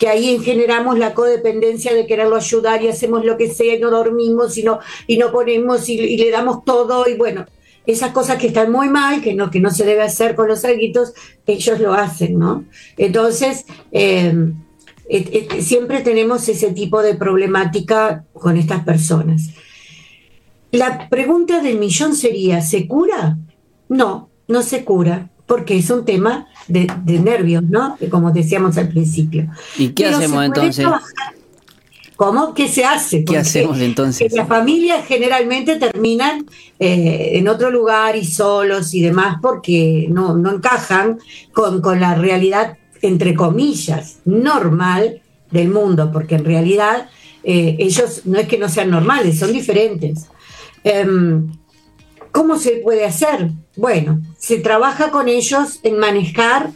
que 0.01 0.09
ahí 0.09 0.39
generamos 0.39 0.97
la 0.97 1.13
codependencia 1.13 1.93
de 1.93 2.07
quererlo 2.07 2.35
ayudar 2.35 2.81
y 2.81 2.87
hacemos 2.87 3.23
lo 3.23 3.37
que 3.37 3.51
sea 3.51 3.75
y 3.75 3.79
no 3.79 3.91
dormimos 3.91 4.57
y 4.57 4.63
no, 4.63 4.79
y 5.05 5.17
no 5.17 5.31
ponemos 5.31 5.87
y, 5.89 6.17
le 6.17 6.31
damos 6.31 6.65
todo 6.65 7.07
y 7.07 7.13
bueno, 7.13 7.45
esas 7.85 8.11
cosas 8.11 8.37
que 8.37 8.47
están 8.47 8.71
muy 8.71 8.89
mal, 8.89 9.21
que 9.21 9.35
no, 9.35 9.51
que 9.51 9.59
no 9.59 9.69
se 9.69 9.85
debe 9.85 10.01
hacer 10.01 10.33
con 10.33 10.47
los 10.47 10.65
alguitos, 10.65 11.13
ellos 11.45 11.79
lo 11.79 11.93
hacen, 11.93 12.39
¿no? 12.39 12.65
Entonces, 12.97 13.67
em, 13.91 14.55
siempre 15.59 16.01
tenemos 16.01 16.49
ese 16.49 16.71
tipo 16.71 17.03
de 17.03 17.13
problemática 17.13 18.25
con 18.33 18.57
estas 18.57 18.83
personas. 18.83 19.51
La 20.71 21.09
pregunta 21.09 21.61
del 21.61 21.77
millón 21.77 22.15
sería, 22.15 22.61
¿se 22.61 22.87
cura? 22.87 23.37
No, 23.87 24.31
no 24.47 24.63
se 24.63 24.83
cura 24.83 25.29
porque 25.51 25.77
es 25.77 25.89
un 25.89 26.05
tema 26.05 26.47
de, 26.69 26.87
nervios, 27.05 27.61
¿no? 27.63 27.97
Como 28.09 28.31
decíamos 28.31 28.77
al 28.77 28.87
principio. 28.87 29.49
¿Y 29.77 29.89
qué 29.89 30.05
hacemos 30.05 30.45
entonces? 30.45 30.87
¿Cómo? 32.15 32.53
¿Qué 32.53 32.69
se 32.69 32.85
hace? 32.85 33.25
¿Qué 33.25 33.37
hacemos 33.37 33.77
entonces? 33.81 34.31
las 34.31 34.47
familias 34.47 35.05
generalmente 35.05 35.75
terminan 35.75 36.45
eh, 36.79 37.31
en 37.33 37.49
otro 37.49 37.69
lugar 37.69 38.15
y 38.15 38.23
solos 38.23 38.93
y 38.93 39.01
demás 39.01 39.39
porque 39.41 40.07
no, 40.09 40.37
no 40.37 40.51
encajan 40.55 41.19
con, 41.51 41.81
con, 41.81 41.99
la 41.99 42.15
realidad, 42.15 42.77
entre 43.01 43.33
comillas, 43.33 44.19
normal 44.23 45.21
del 45.51 45.67
mundo, 45.67 46.13
porque 46.13 46.35
en 46.35 46.45
realidad 46.45 47.09
eh, 47.43 47.75
ellos 47.77 48.21
no 48.23 48.39
es 48.39 48.47
que 48.47 48.57
no 48.57 48.69
sean 48.69 48.89
normales, 48.89 49.37
son 49.37 49.51
diferentes. 49.51 50.27
Em, 50.85 51.51
¿Cómo 52.31 52.57
se 52.57 52.77
puede 52.77 53.05
hacer? 53.05 53.51
Bueno, 53.75 54.21
se 54.37 54.57
trabaja 54.57 55.11
con 55.11 55.27
ellos 55.27 55.79
en 55.83 55.97
manejar 55.97 56.71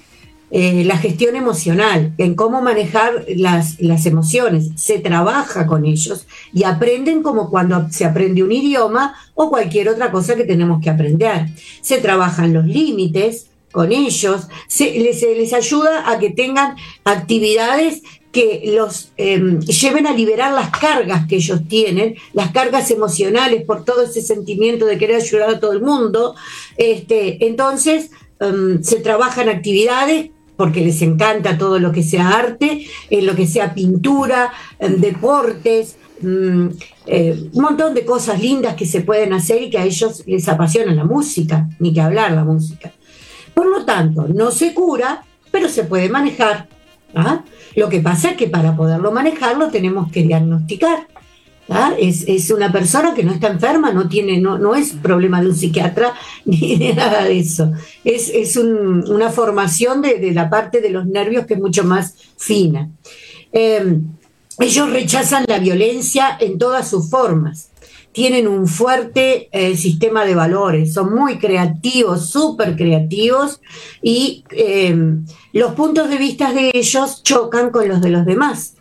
eh, 0.52 0.84
la 0.86 0.98
gestión 0.98 1.36
emocional, 1.36 2.14
en 2.18 2.36
cómo 2.36 2.62
manejar 2.62 3.26
las, 3.36 3.80
las, 3.80 4.06
emociones. 4.06 4.70
Se 4.76 5.00
trabaja 5.00 5.66
con 5.66 5.86
ellos 5.86 6.28
y 6.54 6.64
aprenden 6.64 7.24
como 7.24 7.50
cuando 7.50 7.90
se 7.90 8.06
aprende 8.06 8.44
un 8.44 8.52
idioma 8.52 9.16
o 9.34 9.50
cualquier 9.50 9.90
otra 9.90 10.12
cosa 10.12 10.36
que 10.36 10.44
tenemos 10.44 10.82
que 10.82 10.90
aprender. 10.90 11.48
Se 11.82 11.98
trabajan 11.98 12.54
los 12.54 12.66
límites 12.66 13.48
con 13.72 13.92
ellos, 13.92 14.48
se 14.68 14.92
les, 15.00 15.22
les 15.22 15.52
ayuda 15.52 16.10
a 16.10 16.18
que 16.20 16.30
tengan 16.30 16.76
actividades 17.04 18.04
que 18.36 18.74
los 18.75 19.13
em, 19.15 19.62
lleven 19.62 20.06
a 20.08 20.12
liberar 20.12 20.51
las 20.51 20.70
cargas 20.70 21.25
que 21.25 21.38
ellos 21.38 21.62
tienen, 21.70 22.15
las 22.34 22.51
cargas 22.51 22.92
emocionales 22.92 23.63
por 23.63 23.86
todo 23.86 24.04
ese 24.04 24.22
sentimiento 24.22 24.86
de 24.86 24.98
querer 24.98 25.22
ayudar 25.22 25.51
a 25.51 25.60
todo 25.62 25.72
el 25.72 25.82
mundo. 25.82 26.36
Este, 26.75 27.48
entonces, 27.48 28.12
em, 28.42 28.84
se 28.84 29.00
trabajan 29.00 29.48
actividades 29.48 30.32
porque 30.58 30.82
les 30.82 31.01
encanta 31.01 31.58
todo 31.58 31.80
lo 31.80 31.94
que 31.94 32.04
sea 32.04 32.27
arte, 32.27 32.86
eh, 33.10 33.22
lo 33.22 33.38
que 33.38 33.48
sea 33.48 33.74
pintura, 33.74 34.51
em, 34.80 35.00
deportes, 35.00 35.96
eh, 36.22 37.50
un 37.54 37.62
montón 37.62 37.94
de 37.94 38.04
cosas 38.04 38.42
lindas 38.42 38.75
que 38.75 38.86
se 38.86 39.00
pueden 39.00 39.32
hacer 39.32 39.63
y 39.63 39.70
que 39.70 39.77
a 39.77 39.86
ellos 39.86 40.24
les 40.25 40.50
apasiona 40.50 40.94
la 40.94 41.06
música, 41.06 41.70
ni 41.80 41.94
que 41.94 42.01
hablar 42.01 42.34
la 42.34 42.44
música. 42.44 42.92
Por 43.54 43.68
lo 43.68 43.86
tanto, 43.86 44.27
no 44.27 44.51
se 44.51 44.74
cura, 44.74 45.24
pero 45.51 45.70
se 45.70 45.86
puede 45.86 46.10
manejar. 46.10 46.68
¿ah? 47.15 47.46
Lo 47.75 47.89
que 47.89 48.00
pasa 48.00 48.32
es 48.32 48.38
que 48.38 48.48
para 48.48 48.75
poderlo 48.75 49.12
manejarlo 49.12 49.70
tenemos 49.70 50.12
que 50.12 50.24
diagnosticar. 50.24 51.08
Es, 51.98 52.51
una 52.51 52.72
persona 52.72 53.15
que 53.15 53.24
no 53.24 53.34
está 53.34 53.48
enferma, 53.48 53.91
no, 53.91 54.08
tiene, 54.08 54.39
no, 54.39 54.60
no 54.60 54.75
es 54.75 54.91
problema 54.91 55.41
de 55.41 55.50
un 55.50 55.55
psiquiatra 55.55 56.13
ni 56.46 56.77
de 56.77 56.94
nada 56.94 57.24
de 57.24 57.39
eso. 57.39 57.72
Es, 58.03 58.55
una 58.55 59.29
formación 59.32 60.01
de, 60.01 60.32
la 60.32 60.50
parte 60.50 60.79
de 60.79 60.89
los 60.89 61.05
nervios 61.08 61.46
que 61.46 61.55
es 61.55 61.60
mucho 61.60 61.84
más 61.84 62.15
fina. 62.38 62.89
Em, 63.51 64.03
ellos 64.60 64.89
rechazan 64.89 65.46
la 65.48 65.60
violencia 65.60 66.38
en 66.39 66.58
todas 66.58 66.88
sus 66.88 67.10
formas 67.10 67.70
tienen 68.16 68.48
un 68.48 68.66
fuerte 68.66 69.50
eh, 69.52 69.76
sistema 69.76 70.24
de 70.24 70.36
valores, 70.36 70.94
son 70.94 71.14
muy 71.14 71.38
creativos, 71.38 72.30
súper 72.30 72.78
creativos 72.78 73.60
y 74.02 74.46
em, 74.52 75.26
los 75.52 75.74
puntos 75.74 76.10
de 76.10 76.18
vista 76.18 76.54
de 76.54 76.72
ellos 76.74 77.24
chocan 77.24 77.72
con 77.72 77.90
los 77.90 78.00
de 78.00 78.12
los 78.12 78.26
demás. 78.26 78.76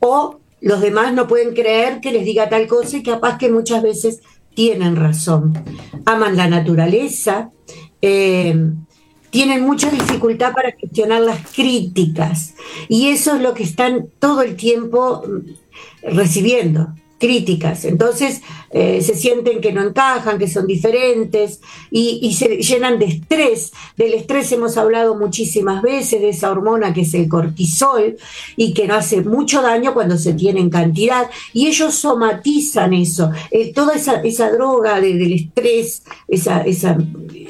O 0.00 0.40
los 0.60 0.80
demás 0.80 1.14
no 1.14 1.28
pueden 1.28 1.54
creer 1.54 2.00
que 2.00 2.10
les 2.10 2.24
diga 2.24 2.48
tal 2.48 2.66
cosa 2.66 2.96
y 2.96 3.04
capaz 3.04 3.38
que 3.38 3.48
muchas 3.48 3.80
veces 3.84 4.22
tienen 4.54 4.96
razón. 4.96 5.56
Aman 6.04 6.36
la 6.36 6.48
naturaleza, 6.48 7.52
em, 8.00 8.86
tienen 9.30 9.62
mucha 9.62 9.88
dificultad 9.88 10.52
para 10.52 10.72
gestionar 10.72 11.20
las 11.20 11.46
críticas 11.52 12.54
y 12.88 13.10
eso 13.10 13.36
es 13.36 13.40
lo 13.40 13.54
que 13.54 13.62
están 13.62 14.08
todo 14.18 14.42
el 14.42 14.56
tiempo 14.56 15.22
mm, 15.24 16.12
recibiendo 16.12 16.88
críticas. 17.20 17.84
Entonces 17.84 18.40
eh, 18.70 19.02
se 19.02 19.14
sienten 19.14 19.60
que 19.60 19.72
no 19.72 19.82
encajan, 19.82 20.38
que 20.38 20.48
son 20.48 20.66
diferentes 20.66 21.60
y, 21.90 22.34
se 22.34 22.56
llenan 22.56 22.98
de 22.98 23.04
estrés. 23.04 23.72
Del 23.96 24.14
estrés 24.14 24.50
hemos 24.52 24.76
hablado 24.76 25.14
muchísimas 25.14 25.82
veces, 25.82 26.20
de 26.20 26.30
esa 26.30 26.50
hormona 26.50 26.92
que 26.92 27.02
es 27.02 27.14
el 27.14 27.28
cortisol 27.28 28.16
y 28.56 28.72
que 28.72 28.88
no 28.88 28.94
hace 28.94 29.20
mucho 29.20 29.60
daño 29.60 29.92
cuando 29.92 30.16
se 30.16 30.32
tiene 30.32 30.60
en 30.60 30.70
cantidad. 30.70 31.30
Y 31.52 31.66
ellos 31.66 31.94
somatizan 31.94 32.94
eso. 32.94 33.30
Eh, 33.50 33.72
toda 33.72 33.94
esa, 33.94 34.22
esa 34.22 34.50
droga 34.50 35.00
del 35.00 35.32
estrés, 35.32 36.02
esa, 36.26 36.62
esa, 36.62 36.96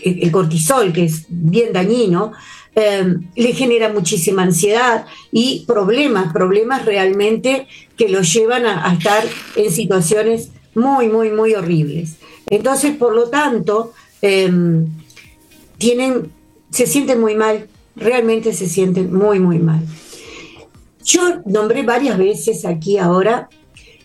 el 0.02 0.32
cortisol 0.32 0.92
que 0.92 1.04
es 1.04 1.26
bien 1.28 1.72
dañino, 1.72 2.32
Em, 2.76 3.26
le 3.34 3.52
genera 3.52 3.92
muchísima 3.92 4.42
ansiedad 4.42 5.04
y 5.32 5.64
problemas, 5.66 6.32
problemas 6.32 6.84
realmente 6.84 7.66
que 7.96 8.08
los 8.08 8.32
llevan 8.32 8.64
a, 8.64 8.92
estar 8.92 9.24
en 9.56 9.72
situaciones 9.72 10.50
muy, 10.76 11.08
muy, 11.08 11.30
muy 11.30 11.54
horribles. 11.54 12.14
Entonces, 12.48 12.96
por 12.96 13.12
lo 13.12 13.28
tanto, 13.28 13.92
em, 14.22 14.86
tienen, 15.78 16.30
se 16.70 16.86
sienten 16.86 17.20
muy 17.20 17.34
mal, 17.34 17.66
realmente 17.96 18.52
se 18.52 18.68
sienten 18.68 19.12
muy, 19.12 19.40
muy 19.40 19.58
mal. 19.58 19.80
Yo 21.04 21.42
nombré 21.46 21.82
varias 21.82 22.18
veces 22.18 22.64
aquí 22.64 22.98
ahora 22.98 23.48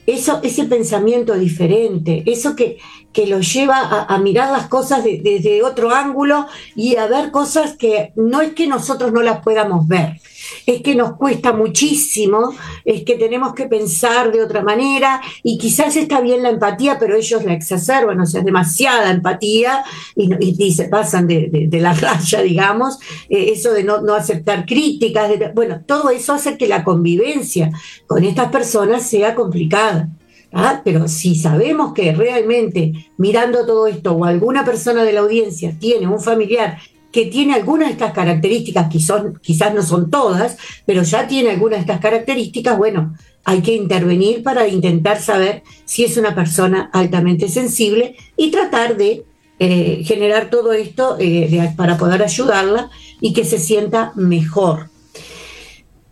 eso, 0.07 0.39
ese 0.43 0.65
pensamiento 0.65 1.35
diferente, 1.35 2.23
eso 2.25 2.55
que, 2.55 2.77
que 3.15 3.27
los 3.27 3.53
lleva 3.53 4.05
a, 4.09 4.17
mirar 4.17 4.51
las 4.51 4.67
cosas 4.67 5.01
desde 5.05 5.63
otro 5.63 5.95
ángulo 5.95 6.47
y 6.75 6.97
a 6.97 7.07
ver 7.07 7.31
cosas 7.31 7.77
que 7.77 8.11
no 8.17 8.41
es 8.41 8.53
que 8.53 8.67
nosotros 8.67 9.13
no 9.13 9.21
las 9.21 9.39
podamos 9.39 9.87
ver, 9.87 10.19
es 10.65 10.81
que 10.81 10.95
nos 10.95 11.15
cuesta 11.15 11.53
muchísimo, 11.53 12.53
es 12.83 13.03
que 13.03 13.15
tenemos 13.15 13.53
que 13.53 13.67
pensar 13.67 14.33
de 14.33 14.43
otra 14.43 14.63
manera 14.63 15.21
y 15.43 15.57
quizás 15.57 15.95
está 15.95 16.19
bien 16.19 16.43
la 16.43 16.49
empatía, 16.49 16.99
pero 16.99 17.15
ellos 17.15 17.45
la 17.45 17.53
exacerban, 17.53 18.19
o 18.19 18.25
sea, 18.25 18.41
es 18.41 18.45
demasiada 18.45 19.09
empatía 19.09 19.85
y, 20.17 20.73
se 20.73 20.89
pasan 20.89 21.25
de, 21.25 21.69
la 21.71 21.93
raya, 21.93 22.41
digamos, 22.41 22.99
eh, 23.29 23.51
eso 23.53 23.71
de 23.71 23.85
no, 23.85 24.13
aceptar 24.13 24.65
críticas, 24.65 25.31
bueno, 25.53 25.83
todo 25.85 26.09
eso 26.09 26.33
hace 26.33 26.57
que 26.57 26.67
la 26.67 26.83
convivencia 26.83 27.71
con 28.07 28.25
estas 28.25 28.51
personas 28.51 29.03
sea 29.03 29.35
complicada. 29.35 30.09
¿Ah? 30.55 30.81
Pero 30.83 31.07
si 31.07 31.35
sabemos 31.35 31.93
que 31.93 32.13
realmente 32.13 32.93
mirando 33.17 33.65
todo 33.65 33.85
esto 33.85 34.13
o 34.13 34.25
alguna 34.25 34.65
persona 34.65 35.03
de 35.03 35.13
la 35.13 35.19
audiencia 35.19 35.77
tiene 35.77 36.07
un 36.07 36.19
familiar 36.19 36.79
que 37.11 37.27
tiene 37.27 37.53
algunas 37.53 37.89
de 37.89 37.93
estas 37.93 38.13
características, 38.13 38.91
son, 39.01 39.39
quizás 39.41 39.73
no 39.73 39.81
son 39.81 40.09
todas, 40.09 40.57
pero 40.85 41.03
ya 41.03 41.27
tiene 41.27 41.51
algunas 41.51 41.77
de 41.77 41.81
estas 41.81 42.01
características, 42.01 42.77
bueno, 42.77 43.15
hay 43.45 43.61
que 43.61 43.73
intervenir 43.73 44.43
para 44.43 44.67
intentar 44.67 45.21
saber 45.21 45.63
si 45.85 46.03
es 46.03 46.17
una 46.17 46.35
persona 46.35 46.89
altamente 46.91 47.47
sensible 47.47 48.17
y 48.35 48.51
tratar 48.51 48.97
de 48.97 49.23
eh, 49.59 50.03
generar 50.03 50.49
todo 50.49 50.73
esto 50.73 51.15
eh, 51.17 51.73
para 51.77 51.97
poder 51.97 52.21
ayudarla 52.21 52.89
y 53.21 53.31
que 53.31 53.45
se 53.45 53.59
sienta 53.59 54.11
mejor. 54.15 54.89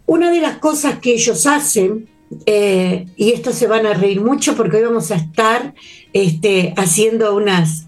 Una 0.05 0.31
de 0.31 0.39
las 0.39 0.57
cosas 0.59 0.99
que 0.99 1.13
ellos 1.13 1.45
hacen, 1.47 2.07
eh, 2.45 3.07
y 3.15 3.31
esto 3.31 3.51
se 3.51 3.67
van 3.67 3.85
a 3.85 3.93
reír 3.93 4.21
mucho 4.21 4.55
porque 4.55 4.77
hoy 4.77 4.83
vamos 4.83 5.11
a 5.11 5.15
estar 5.15 5.73
este, 6.13 6.73
haciendo 6.77 7.35
unas, 7.35 7.87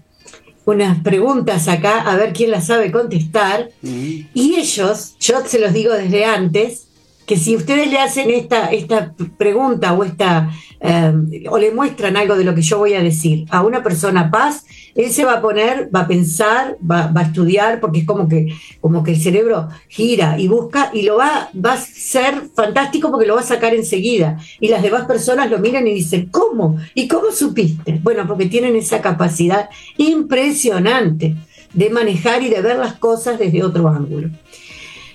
unas 0.64 0.98
preguntas 1.02 1.68
acá, 1.68 2.00
a 2.00 2.16
ver 2.16 2.32
quién 2.32 2.50
las 2.50 2.66
sabe 2.66 2.90
contestar, 2.92 3.70
y 3.82 4.54
ellos, 4.56 5.16
yo 5.20 5.44
se 5.44 5.58
los 5.58 5.72
digo 5.72 5.92
desde 5.92 6.24
antes, 6.24 6.86
que 7.26 7.36
si 7.36 7.56
ustedes 7.56 7.90
le 7.90 7.98
hacen 7.98 8.30
esta, 8.30 8.66
esta 8.68 9.12
pregunta 9.36 9.92
o, 9.92 10.04
esta, 10.04 10.50
eh, 10.80 11.44
o 11.50 11.58
le 11.58 11.72
muestran 11.72 12.16
algo 12.16 12.36
de 12.36 12.44
lo 12.44 12.54
que 12.54 12.62
yo 12.62 12.78
voy 12.78 12.94
a 12.94 13.02
decir 13.02 13.46
a 13.50 13.62
una 13.62 13.82
persona 13.82 14.30
paz, 14.30 14.64
él 14.96 15.12
se 15.12 15.24
va 15.24 15.34
a 15.34 15.42
poner, 15.42 15.90
va 15.94 16.00
a 16.00 16.08
pensar, 16.08 16.78
va, 16.90 17.12
a 17.14 17.22
estudiar, 17.22 17.80
porque 17.80 18.00
es 18.00 18.06
como 18.06 18.28
que, 18.28 18.48
como 18.80 19.04
que 19.04 19.12
el 19.12 19.20
cerebro 19.20 19.68
gira 19.88 20.38
y 20.38 20.48
busca 20.48 20.90
y 20.94 21.02
lo 21.02 21.16
va, 21.18 21.50
va 21.54 21.74
a 21.74 21.76
ser 21.76 22.34
fantástico 22.54 23.10
porque 23.10 23.26
lo 23.26 23.34
va 23.34 23.42
a 23.42 23.44
sacar 23.44 23.74
enseguida. 23.74 24.38
Y 24.58 24.68
las 24.68 24.82
demás 24.82 25.04
personas 25.04 25.50
lo 25.50 25.58
miran 25.58 25.86
y 25.86 25.92
dicen, 25.92 26.28
¿cómo? 26.30 26.78
¿Y 26.94 27.08
cómo 27.08 27.30
supiste? 27.30 28.00
Bueno, 28.02 28.26
porque 28.26 28.46
tienen 28.46 28.74
esa 28.74 29.02
capacidad 29.02 29.68
impresionante 29.98 31.36
de 31.74 31.90
manejar 31.90 32.42
y 32.42 32.48
de 32.48 32.62
ver 32.62 32.78
las 32.78 32.94
cosas 32.94 33.38
desde 33.38 33.62
otro 33.62 33.88
ángulo. 33.88 34.30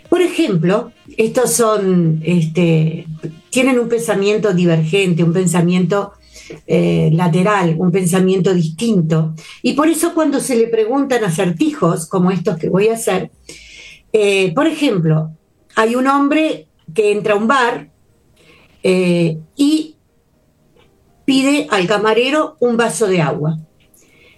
Por 0.10 0.22
ejemplo, 0.22 0.92
estos 1.18 1.54
son, 1.54 2.22
este, 2.24 3.08
tienen 3.50 3.80
un 3.80 3.90
pensamiento 3.90 4.54
divergente, 4.54 5.24
un 5.24 5.34
pensamiento 5.34 6.14
eh, 6.68 7.10
lateral, 7.14 7.76
un 7.78 7.92
pensamiento 7.92 8.54
distinto. 8.54 9.34
Y 9.62 9.74
por 9.74 9.88
eso 9.88 10.14
cuando 10.14 10.40
se 10.40 10.56
le 10.56 10.68
preguntan 10.68 11.24
acertijos, 11.24 12.08
como 12.08 12.32
estos 12.32 12.58
que 12.58 12.70
voy 12.70 12.88
a 12.88 12.94
hacer, 12.94 13.32
eh, 14.14 14.54
por 14.54 14.68
ejemplo, 14.68 15.32
hay 15.76 15.96
un 15.96 16.08
hombre 16.08 16.68
que 16.94 17.12
entra 17.12 17.34
a 17.34 17.38
un 17.38 17.48
bar 17.48 17.90
eh, 18.84 19.38
y 19.56 19.96
pide 21.26 21.68
al 21.70 21.88
camarero 21.88 22.58
un 22.60 22.78
vaso 22.78 23.08
de 23.08 23.22
agua. 23.22 23.58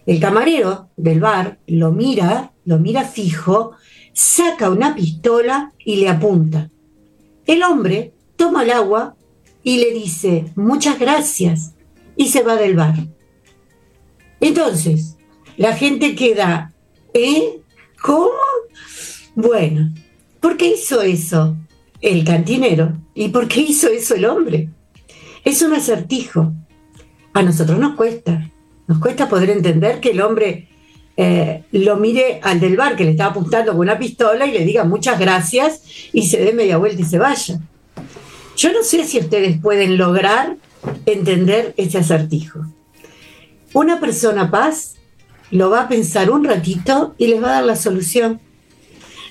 El 0.05 0.19
camarero 0.19 0.89
del 0.97 1.19
bar 1.19 1.59
lo 1.65 1.91
mira, 1.91 2.51
lo 2.65 2.77
mira 2.77 3.03
fijo 3.03 3.73
saca 4.13 4.69
una 4.69 4.95
pistola 4.95 5.73
y 5.83 5.97
le 5.97 6.09
apunta. 6.09 6.69
El 7.45 7.63
hombre 7.63 8.13
toma 8.35 8.63
el 8.63 8.71
agua 8.71 9.15
y 9.63 9.77
le 9.77 9.91
dice, 9.91 10.45
muchas 10.55 10.99
gracias, 10.99 11.72
y 12.15 12.27
se 12.29 12.43
va 12.43 12.55
del 12.55 12.75
bar. 12.75 12.95
Entonces, 14.39 15.17
la 15.57 15.75
gente 15.75 16.15
queda, 16.15 16.73
¿eh? 17.13 17.61
¿Cómo? 18.01 18.31
Bueno, 19.35 19.93
¿por 20.39 20.57
qué 20.57 20.73
hizo 20.73 21.01
eso 21.01 21.55
el 22.01 22.25
cantinero? 22.25 22.97
¿Y 23.15 23.29
por 23.29 23.47
qué 23.47 23.61
hizo 23.61 23.87
eso 23.87 24.15
el 24.15 24.25
hombre? 24.25 24.69
Es 25.43 25.61
un 25.61 25.73
acertijo. 25.73 26.53
A 27.33 27.41
nosotros 27.41 27.79
nos 27.79 27.95
cuesta. 27.95 28.49
Nos 28.87 28.99
cuesta 28.99 29.29
poder 29.29 29.49
entender 29.49 29.99
que 29.99 30.11
el 30.11 30.21
hombre 30.21 30.67
eh, 31.15 31.63
lo 31.71 31.97
mire 31.97 32.39
al 32.43 32.59
del 32.59 32.75
bar 32.75 32.95
que 32.95 33.05
le 33.05 33.11
estaba 33.11 33.31
apuntando 33.31 33.71
con 33.71 33.81
una 33.81 33.97
pistola 33.97 34.45
y 34.45 34.51
le 34.51 34.65
diga 34.65 34.83
muchas 34.83 35.19
gracias 35.19 35.83
y 36.11 36.27
se 36.27 36.43
dé 36.43 36.53
media 36.53 36.77
vuelta 36.77 37.01
y 37.01 37.05
se 37.05 37.19
vaya. 37.19 37.59
Yo 38.57 38.71
no 38.73 38.83
sé 38.83 39.03
si 39.05 39.19
ustedes 39.19 39.59
pueden 39.59 39.97
lograr 39.97 40.57
entender 41.05 41.73
ese 41.77 41.97
acertijo. 41.97 42.65
Una 43.73 43.99
persona 43.99 44.51
paz 44.51 44.95
lo 45.51 45.69
va 45.69 45.81
a 45.81 45.87
pensar 45.87 46.31
un 46.31 46.43
ratito 46.43 47.15
y 47.17 47.27
les 47.27 47.41
va 47.41 47.49
a 47.49 47.53
dar 47.53 47.63
la 47.63 47.75
solución. 47.75 48.39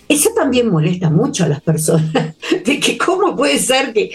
Eso 0.08 0.30
también 0.34 0.68
molesta 0.68 1.10
mucho 1.10 1.44
a 1.44 1.48
las 1.48 1.62
personas, 1.62 2.36
de 2.64 2.80
que 2.80 2.98
cómo 2.98 3.34
puede 3.36 3.58
ser 3.58 3.92
que 3.92 4.10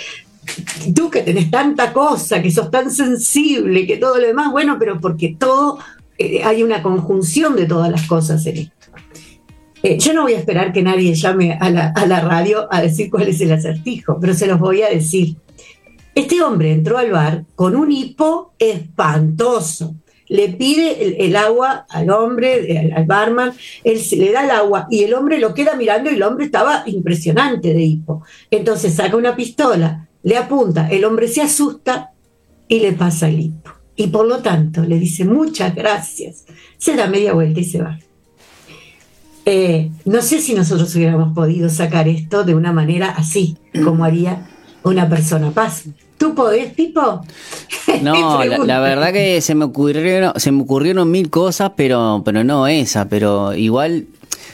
tú 0.95 1.09
que 1.09 1.21
tenés 1.21 1.51
tanta 1.51 1.91
cosa, 1.91 2.41
que 2.41 2.51
sos 2.51 2.71
tan 2.71 2.91
sensible, 2.91 3.85
que 3.85 3.97
todo 3.97 4.17
lo 4.17 4.27
demás, 4.27 4.51
bueno, 4.51 4.77
pero 4.79 4.99
porque 5.01 5.35
todo 5.37 5.79
eh, 6.17 6.43
hay 6.43 6.63
una 6.63 6.81
conjunción 6.81 7.55
de 7.55 7.65
todas 7.65 7.91
las 7.91 8.07
cosas 8.07 8.45
en 8.45 8.57
esto. 8.57 8.73
Eh, 9.83 9.97
yo 9.99 10.13
no 10.13 10.23
voy 10.23 10.33
a 10.33 10.39
esperar 10.39 10.73
que 10.73 10.81
nadie 10.81 11.13
llame 11.13 11.57
a 11.59 11.69
la, 11.69 12.21
radio 12.21 12.67
a 12.71 12.81
decir 12.81 13.09
cuál 13.09 13.27
es 13.27 13.39
el 13.41 13.51
acertijo, 13.51 14.17
pero 14.19 14.33
se 14.33 14.47
los 14.47 14.59
voy 14.59 14.81
a 14.81 14.89
decir. 14.89 15.35
Este 16.17 16.41
hombre 16.41 16.71
entró 16.71 16.97
al 16.97 17.11
bar 17.11 17.45
con 17.53 17.75
un 17.75 17.91
hipo 17.91 18.55
espantoso. 18.57 19.97
Le 20.29 20.49
pide 20.49 21.23
el, 21.23 21.35
agua 21.35 21.85
al 21.87 22.09
hombre, 22.09 22.91
al, 22.91 23.05
barman, 23.05 23.53
él 23.83 24.01
le 24.13 24.31
da 24.31 24.43
el 24.43 24.49
agua 24.49 24.87
y 24.89 25.03
el 25.03 25.13
hombre 25.13 25.37
lo 25.37 25.53
queda 25.53 25.75
mirando 25.75 26.09
y 26.09 26.15
el 26.15 26.23
hombre 26.23 26.45
estaba 26.45 26.81
impresionante 26.87 27.71
de 27.71 27.83
hipo. 27.83 28.23
Entonces 28.49 28.95
saca 28.95 29.15
una 29.15 29.35
pistola, 29.35 30.07
le 30.23 30.37
apunta, 30.37 30.89
el 30.89 31.05
hombre 31.05 31.27
se 31.27 31.43
asusta 31.43 32.13
y 32.67 32.79
le 32.79 32.93
pasa 32.93 33.29
el 33.29 33.39
hipo 33.39 33.69
y 33.95 34.07
por 34.07 34.25
lo 34.25 34.39
tanto 34.39 34.83
le 34.83 34.97
dice 34.97 35.23
muchas 35.23 35.75
gracias, 35.75 36.45
se 36.79 36.95
da 36.95 37.05
media 37.05 37.33
vuelta 37.33 37.59
y 37.59 37.63
se 37.63 37.83
va. 37.83 37.99
Eh, 39.45 39.91
no 40.03 40.23
sé 40.23 40.41
si 40.41 40.55
nosotros 40.55 40.95
hubiéramos 40.95 41.35
podido 41.35 41.69
sacar 41.69 42.07
esto 42.07 42.43
de 42.43 42.55
una 42.55 42.73
manera 42.73 43.11
así, 43.11 43.55
como 43.83 44.03
haría 44.03 44.47
una 44.89 45.09
persona 45.09 45.51
paz. 45.51 45.83
¿Tú 46.17 46.33
podés, 46.33 46.73
Pipo? 46.73 47.21
No, 48.01 48.43
la, 48.43 48.79
verdad 48.79 49.13
que 49.13 49.41
se 49.41 49.55
me 49.55 49.65
ocurrieron, 49.65 50.33
se 50.35 50.51
me 50.51 50.61
ocurrieron 50.61 51.09
mil 51.09 51.29
cosas, 51.29 51.71
pero, 51.75 52.21
pero 52.25 52.43
no 52.43 52.67
esa, 52.67 53.07
pero 53.07 53.55
igual 53.55 54.07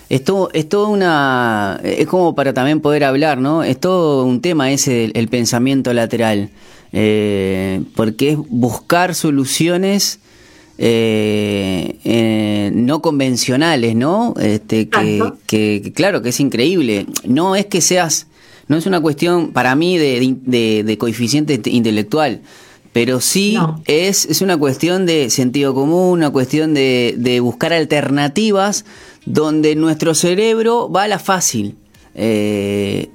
esto 0.10 0.50
es 0.54 0.70
todo 0.70 0.90
una, 0.90 1.82
es 1.84 2.06
como 2.08 2.36
para 2.36 2.54
también 2.54 2.80
poder 2.80 3.04
hablar, 3.04 3.40
¿no? 3.40 3.64
Es 3.64 3.80
todo 3.80 4.24
un 4.24 4.40
tema 4.40 4.72
ese, 4.72 5.12
el 5.14 5.28
pensamiento 5.30 5.94
lateral 5.94 6.52
eh, 6.96 7.82
porque 7.96 8.30
es 8.30 8.38
buscar 8.38 9.16
soluciones 9.16 10.20
eh, 10.78 11.98
eh, 12.04 12.72
no 12.74 13.02
convencionales, 13.02 13.96
¿no? 13.96 14.36
Este, 14.40 14.90
que, 14.90 15.92
claro, 15.96 16.22
que 16.22 16.30
es 16.30 16.40
increíble. 16.40 17.08
No 17.26 17.56
es 17.56 17.66
que 17.66 17.82
seas, 17.82 18.28
no 18.68 18.78
es 18.78 18.86
una 18.86 19.02
cuestión 19.02 19.52
para 19.52 19.76
mí 19.76 19.98
de, 19.98 20.98
coeficiente 21.00 21.60
intelectual, 21.66 22.42
pero 22.92 23.20
sí 23.20 23.58
es, 23.86 24.26
es 24.26 24.42
una 24.42 24.58
cuestión 24.58 25.06
de 25.06 25.30
sentido 25.30 25.74
común, 25.74 26.20
una 26.20 26.30
cuestión 26.30 26.74
de, 26.74 27.16
de 27.18 27.40
buscar 27.40 27.74
alternativas 27.74 28.86
donde 29.26 29.76
nuestro 29.76 30.14
cerebro 30.14 30.90
va 30.90 31.04
a 31.04 31.08
la 31.08 31.20
fácil. 31.20 31.78
Eh, 32.16 33.10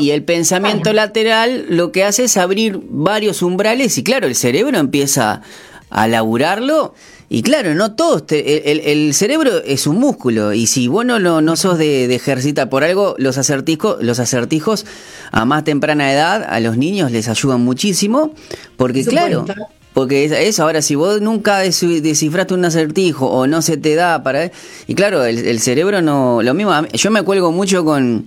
y, 0.00 0.10
el 0.10 0.24
pensamiento 0.24 0.92
lateral 0.92 1.66
lo 1.68 1.92
que 1.92 2.02
hace 2.02 2.24
es 2.24 2.36
abrir 2.36 2.80
varios 2.82 3.42
umbrales 3.42 3.96
y 3.96 4.02
claro, 4.02 4.26
el 4.26 4.34
cerebro 4.34 4.76
empieza 4.78 5.42
a 5.88 6.08
laburarlo 6.08 6.94
y 7.32 7.42
claro, 7.42 7.76
no 7.76 7.92
todos, 7.92 8.24
el, 8.28 9.14
cerebro 9.14 9.62
es 9.64 9.86
un 9.86 9.98
músculo 10.00 10.52
y 10.52 10.66
si 10.66 10.88
vos 10.88 11.06
no, 11.06 11.20
no, 11.20 11.56
sos 11.56 11.78
de, 11.78 12.12
ejercitar 12.12 12.68
por 12.68 12.82
algo, 12.82 13.14
los 13.18 13.38
acertijos, 13.38 14.02
los 14.02 14.18
acertijos 14.18 14.84
a 15.30 15.44
más 15.44 15.62
temprana 15.62 16.12
edad 16.12 16.42
a 16.42 16.58
los 16.58 16.76
niños 16.76 17.12
les 17.12 17.28
ayudan 17.28 17.60
muchísimo 17.60 18.34
porque 18.76 19.04
claro... 19.04 19.46
Porque 19.92 20.24
eso, 20.24 20.62
ahora, 20.62 20.82
si 20.82 20.94
vos 20.94 21.20
nunca 21.20 21.58
descifraste 21.58 22.54
un 22.54 22.64
acertijo 22.64 23.26
o 23.26 23.46
no 23.46 23.60
se 23.60 23.76
te 23.76 23.96
da 23.96 24.22
para... 24.22 24.52
Y 24.86 24.94
claro, 24.94 25.24
el, 25.24 25.60
cerebro 25.60 26.00
no... 26.00 26.42
Lo 26.42 26.54
mismo, 26.54 26.72
yo 26.92 27.10
me 27.10 27.22
cuelgo 27.22 27.50
mucho 27.50 27.84
con, 27.84 28.26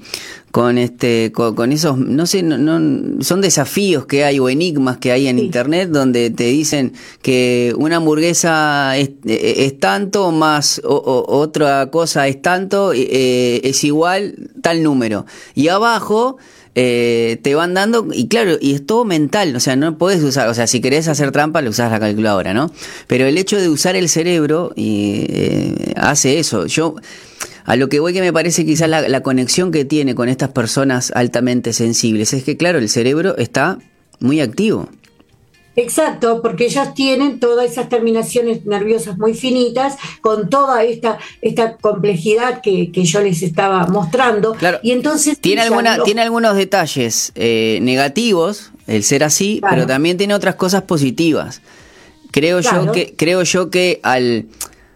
con 0.52 0.78
este 0.78 1.32
con, 1.32 1.71
esos 1.71 1.97
no 1.97 2.28
sé 2.28 2.43
no, 2.43 3.23
son 3.23 3.41
desafíos 3.41 4.06
que 4.06 4.23
hay 4.23 4.39
o 4.39 4.49
enigmas 4.49 4.97
que 4.97 5.12
hay 5.12 5.28
en 5.28 5.39
internet 5.39 5.89
donde 5.89 6.30
te 6.30 6.43
dicen 6.43 6.93
que 7.23 7.73
una 7.76 7.95
hamburguesa 7.95 8.95
es, 8.95 9.10
es 9.26 9.80
tanto 9.80 10.32
más 10.32 10.80
otra 10.84 11.89
cosa 11.89 12.28
es 12.28 12.39
tanto 12.43 12.93
eh, 12.93 13.62
es 13.63 13.84
igual 13.84 14.36
tal 14.62 14.84
número. 14.84 15.26
Y 15.56 15.69
abajo 15.69 16.38
eh, 16.75 17.39
te 17.41 17.55
van 17.55 17.73
dando, 17.73 18.07
y 18.12 18.27
claro, 18.27 18.57
y 18.59 18.73
es 18.73 18.86
todo 18.86 19.05
mental, 19.05 19.55
o 19.55 19.59
sea, 19.59 19.75
no 19.75 19.97
puedes 19.97 20.23
usar, 20.23 20.49
o 20.49 20.53
sea, 20.53 20.65
si 20.67 20.81
querés 20.81 21.07
hacer 21.07 21.31
trampa, 21.31 21.62
lo 21.62 21.69
usás 21.69 21.91
la 21.91 21.99
calculadora, 21.99 22.53
¿no? 22.53 22.71
Pero 23.07 23.25
el 23.25 23.38
hecho 23.38 23.59
de 23.59 23.69
usar 23.69 23.95
el 23.95 24.09
cerebro 24.09 24.73
y, 24.75 25.25
eh, 25.29 25.93
hace 25.95 26.39
eso. 26.39 26.65
Yo, 26.65 26.95
a 27.65 27.75
lo 27.75 27.89
que 27.89 27.99
voy 27.99 28.13
que 28.13 28.21
me 28.21 28.33
parece 28.33 28.65
quizás 28.65 28.89
la 28.89 29.23
conexión 29.23 29.71
que 29.71 29.86
tiene 29.86 30.15
con 30.15 30.29
estas 30.29 30.49
personas 30.49 31.12
altamente 31.15 31.73
sensibles 31.73 32.33
es 32.33 32.43
que, 32.43 32.57
claro, 32.57 32.79
el 32.79 32.89
cerebro 32.89 33.38
está 33.38 33.77
muy 34.19 34.41
activo. 34.41 34.89
Exacto, 35.75 36.41
porque 36.41 36.65
ellos 36.65 36.93
tienen 36.93 37.39
todas 37.39 37.71
esas 37.71 37.89
terminaciones 37.89 38.65
nerviosas 38.65 39.17
muy 39.17 39.33
finitas, 39.33 39.95
con 40.21 40.49
toda 40.49 40.83
esta, 40.83 41.17
esta 41.41 41.77
complejidad 41.77 42.62
que, 42.62 42.91
yo 42.93 43.21
les 43.21 43.41
estaba 43.41 43.88
mostrando. 43.88 44.53
Claro. 44.53 44.79
Y 44.83 44.91
entonces. 44.91 45.39
Tiene, 45.39 45.62
alguna, 45.62 46.03
tiene 46.03 46.21
algunos 46.21 46.55
detalles 46.55 47.31
eh, 47.36 47.79
negativos, 47.81 48.71
el 48.88 49.03
ser 49.03 49.23
así, 49.23 49.62
pero 49.67 49.88
también 49.88 50.17
tiene 50.17 50.36
otras 50.36 50.55
cosas 50.55 50.83
positivas. 50.83 51.62
Creo 52.31 52.59
yo 52.62 52.91
que, 52.91 53.13
creo 53.15 53.43
yo 53.43 53.69
que 53.69 53.99
al. 54.03 54.45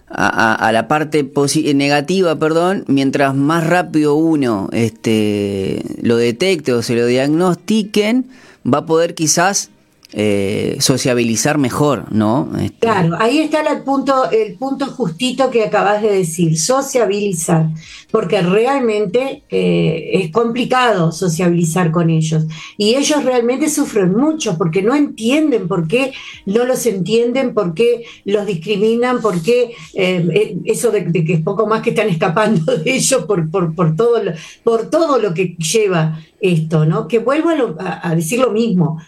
A, 0.09 0.71
la 0.71 0.87
parte 0.87 1.29
negativa, 1.75 2.39
perdón, 2.39 2.85
mientras 2.87 3.35
más 3.35 3.67
rápido 3.67 4.15
uno 4.15 4.69
este, 4.71 5.83
lo 6.01 6.15
detecte 6.15 6.71
o 6.71 6.81
se 6.81 6.95
lo 6.95 7.05
diagnostiquen, 7.05 8.25
va 8.65 8.77
a 8.77 8.85
poder 8.85 9.15
quizás 9.15 9.69
eh, 10.13 10.77
sociabilizar 10.79 11.57
mejor, 11.57 12.13
¿no? 12.13 12.49
Este, 12.61 12.79
claro, 12.79 13.17
ahí 13.19 13.39
está 13.39 13.59
el 13.59 13.83
punto, 13.83 14.31
el 14.31 14.53
punto 14.55 14.85
justito 14.85 15.49
que 15.49 15.65
acabas 15.65 16.01
de 16.01 16.09
decir, 16.09 16.57
sociabilizar, 16.57 17.67
porque 18.09 18.41
realmente 18.41 19.43
eh, 19.49 20.11
es 20.13 20.31
complicado 20.31 21.11
sociabilizar 21.11 21.91
con 21.91 22.09
ellos 22.09 22.45
y 22.77 22.95
ellos 22.95 23.25
realmente 23.25 23.69
sufren 23.69 24.15
mucho 24.15 24.57
porque 24.57 24.81
no 24.81 24.95
entienden 24.95 25.67
por 25.67 25.89
qué 25.89 26.13
no 26.45 26.63
los 26.63 26.85
entienden, 26.85 27.53
por 27.53 27.73
qué 27.73 28.05
los 28.23 28.45
discriminan, 28.45 29.21
por 29.21 29.41
qué 29.41 29.71
eh, 29.93 30.57
eso 30.63 30.89
de, 30.91 31.11
que 31.11 31.33
es 31.33 31.41
poco 31.41 31.67
más 31.67 31.81
que 31.81 31.89
están 31.89 32.07
escapando 32.07 32.77
de 32.77 32.95
ellos 32.95 33.25
por, 33.25 33.51
todo, 33.97 34.23
lo, 34.23 34.31
por 34.63 34.89
todo 34.89 35.19
lo 35.19 35.33
que 35.33 35.57
lleva 35.57 36.21
esto, 36.39 36.85
¿no? 36.85 37.09
Que 37.09 37.19
vuelvo 37.19 37.49
a 37.77 38.15
decir 38.15 38.39
lo 38.39 38.51
mismo 38.51 38.99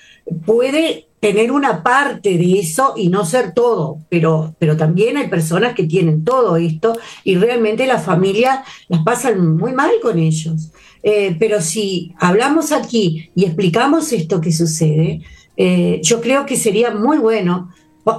puede 0.45 1.07
tener 1.19 1.51
una 1.51 1.83
parte 1.83 2.37
de 2.37 2.59
eso 2.59 2.93
y 2.95 3.09
no 3.09 3.25
ser 3.25 3.53
todo, 3.53 3.99
pero, 4.09 4.55
pero 4.57 4.77
también 4.77 5.17
hay 5.17 5.27
personas 5.27 5.75
que 5.75 5.83
tienen 5.83 6.23
todo 6.23 6.55
esto 6.55 6.97
y 7.23 7.35
realmente 7.35 7.85
las 7.87 8.05
familias 8.05 8.59
las 8.87 9.03
pasan 9.03 9.57
muy 9.57 9.73
mal 9.73 9.91
con 10.01 10.17
ellos. 10.17 10.71
Eh, 11.03 11.35
pero 11.39 11.61
si 11.61 12.13
hablamos 12.19 12.71
aquí 12.71 13.31
y 13.35 13.45
explicamos 13.45 14.13
esto 14.13 14.39
que 14.39 14.51
sucede, 14.51 15.21
eh, 15.57 15.99
yo 16.03 16.21
creo 16.21 16.45
que 16.45 16.55
sería 16.55 16.91
muy 16.91 17.17
bueno 17.17 17.69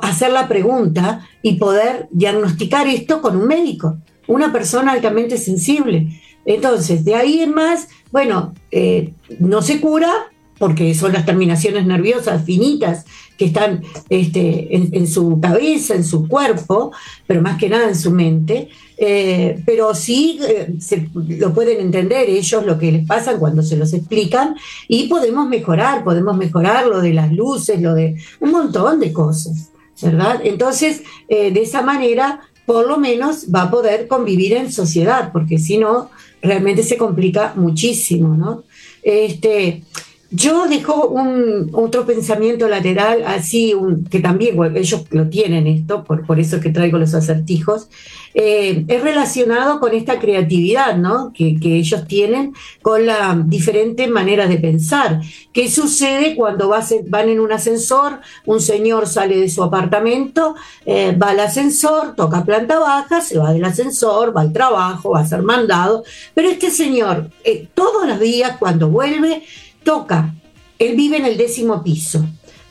hacer 0.03 0.31
la 0.31 0.47
pregunta 0.47 1.27
y 1.43 1.55
poder 1.55 2.09
diagnosticar 2.11 2.87
esto 2.87 3.23
con 3.23 3.37
un 3.37 3.47
médico, 3.47 3.99
una 4.27 4.53
persona 4.53 4.93
altamente 4.93 5.39
sensible. 5.39 6.21
Entonces, 6.45 7.05
de 7.05 7.15
ahí 7.15 7.41
en 7.41 7.55
más, 7.55 7.89
bueno, 8.13 8.55
eh, 8.71 9.15
no 9.39 9.63
se 9.63 9.81
cura, 9.81 10.13
porque 10.61 10.95
son 10.95 11.15
las 11.15 11.25
terminaciones 11.25 11.87
nerviosas 11.87 12.45
finitas 12.45 13.07
que 13.39 13.47
están 13.47 13.83
este, 14.11 14.77
en, 14.77 15.07
su 15.07 15.41
cabeza, 15.41 15.95
en 15.95 16.05
su 16.05 16.29
cuerpo, 16.29 16.93
pero 17.27 17.41
más 17.41 17.57
que 17.59 17.71
nada 17.71 17.89
en 17.89 17.97
su 17.97 18.11
mente. 18.11 18.69
Eh, 18.99 19.63
pero 19.65 19.95
sí 19.95 20.39
eh, 20.47 20.75
se, 20.79 21.09
lo 21.15 21.55
pueden 21.55 21.81
entender 21.81 22.29
ellos 22.29 22.67
lo 22.67 22.79
que 22.79 22.93
les 22.93 23.07
pasa 23.07 23.39
cuando 23.39 23.63
se 23.63 23.79
los 23.79 23.95
explican 23.95 24.55
y 24.87 25.09
podemos 25.09 25.49
mejorar, 25.49 26.05
podemos 26.05 26.37
mejorar 26.37 26.87
lo 26.87 27.01
de 27.01 27.15
las 27.15 27.33
luces, 27.33 27.81
lo 27.81 27.95
de 27.95 28.17
un 28.41 28.51
montón 28.51 29.01
de 29.01 29.15
cosas, 29.15 29.71
¿verdad? 30.03 30.43
Entonces, 30.45 31.03
eh, 31.31 31.51
de 31.51 31.63
esa 31.63 31.81
manera, 31.81 32.41
por 32.67 32.87
lo 32.87 32.99
menos 32.99 33.47
va 33.47 33.63
a 33.63 33.71
poder 33.71 34.07
convivir 34.09 34.53
en 34.53 34.71
sociedad, 34.71 35.33
porque 35.33 35.57
si 35.59 35.79
no, 35.79 36.11
realmente 36.43 36.83
se 36.83 36.99
complica 36.99 37.55
muchísimo, 37.57 38.37
¿no? 38.37 38.65
Este, 39.03 39.83
yo 40.31 40.69
dejo 40.69 41.09
un 41.09 41.71
otro 41.73 42.07
pensamiento 42.07 42.69
lateral, 42.69 43.25
así 43.27 43.75
que 44.11 44.21
también 44.21 44.57
ellos 44.77 45.05
lo 45.11 45.29
tienen 45.29 45.67
esto, 45.67 46.05
por, 46.05 46.25
por 46.25 46.39
eso 46.39 46.61
que 46.61 46.71
traigo 46.71 46.99
los 46.99 47.15
acertijos, 47.15 47.89
eh, 48.33 48.85
es 48.87 49.03
relacionado 49.03 49.81
con 49.81 49.93
esta 49.93 50.21
creatividad 50.21 50.97
¿no? 50.97 51.33
que, 51.35 51.59
ellos 51.63 52.07
tienen 52.07 52.55
con 52.81 53.05
la 53.05 53.41
diferente 53.45 54.07
manera 54.07 54.47
de 54.47 54.59
pensar. 54.59 55.21
¿Qué 55.53 55.69
sucede 55.69 56.37
cuando 56.37 56.73
van 57.09 57.29
en 57.29 57.41
un 57.41 57.51
ascensor? 57.51 58.21
Un 58.47 58.61
señor 58.61 59.09
sale 59.09 59.37
de 59.37 59.49
su 59.49 59.65
apartamento, 59.65 60.55
eh, 60.87 61.17
va 61.21 61.31
al 61.31 61.41
ascensor, 61.41 62.15
toca 62.15 62.45
planta 62.45 62.79
baja, 62.79 63.21
se 63.21 63.39
va 63.39 63.53
del 63.53 63.65
ascensor, 63.65 64.37
va 64.37 64.43
al 64.43 64.53
trabajo, 64.53 65.11
va 65.11 65.21
a 65.21 65.27
ser 65.27 65.43
mandado, 65.43 66.05
pero 66.35 66.51
este 66.51 66.71
señor 66.71 67.31
eh, 67.43 67.69
todos 67.75 68.07
los 68.07 68.21
días 68.21 68.57
cuando 68.59 68.89
vuelve, 68.89 69.43
toca, 69.83 70.35
él 70.79 70.97
vive 70.97 71.19
en 71.19 71.27
el 71.27 71.37
décimo 71.37 71.83
piso, 71.83 72.25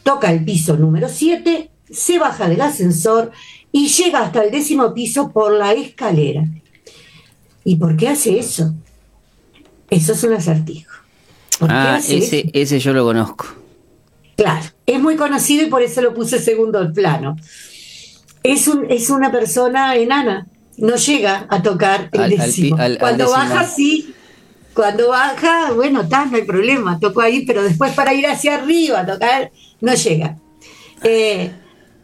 toca 0.04 0.32
el 0.32 0.44
piso 0.44 0.78
número 0.78 1.10
7, 1.10 1.70
se 1.90 2.20
baja 2.20 2.48
del 2.50 2.62
ascensor 2.62 3.32
y 3.72 3.88
llega 3.88 4.22
hasta 4.22 4.44
el 4.44 4.52
décimo 4.52 4.94
piso 4.94 5.32
por 5.32 5.54
la 5.54 5.74
escalera. 5.74 6.46
¿Y 7.64 7.76
por 7.76 7.96
qué 7.98 8.10
hace 8.10 8.40
eso? 8.40 8.74
Eso 9.90 10.14
es 10.14 10.24
un 10.24 10.34
acertijo. 10.34 10.94
Ah, 11.62 12.00
ese, 12.08 12.50
ese 12.54 12.80
yo 12.80 12.94
lo 12.94 13.04
conozco. 13.04 13.46
Claro, 14.36 14.66
es 14.86 15.00
muy 15.02 15.18
conocido 15.18 15.66
y 15.66 15.70
por 15.70 15.82
eso 15.82 16.02
lo 16.02 16.14
puse 16.14 16.40
segundo 16.40 16.80
al 16.80 16.94
plano. 16.94 17.36
Es, 18.42 18.68
un, 18.68 18.86
es 18.90 19.10
una 19.10 19.32
persona 19.32 19.96
enana, 19.96 20.48
no 20.78 20.96
llega 20.96 21.46
a 21.50 21.62
tocar 21.62 22.10
el 22.14 22.38
décimo. 22.38 22.78
Cuando 23.00 23.30
baja, 23.30 23.68
sí, 23.68 24.14
cuando 24.80 25.10
baja, 25.10 25.74
bueno, 25.74 26.04
está, 26.04 26.24
no 26.24 26.38
hay 26.38 26.44
problema, 26.44 27.02
toco 27.02 27.20
ahí, 27.20 27.46
pero 27.46 27.64
después 27.64 27.94
para 27.96 28.14
ir 28.14 28.26
hacia 28.26 28.56
arriba 28.56 29.06
tocar, 29.06 29.52
no 29.82 29.94
llega. 29.94 30.38
Eh, 31.04 31.52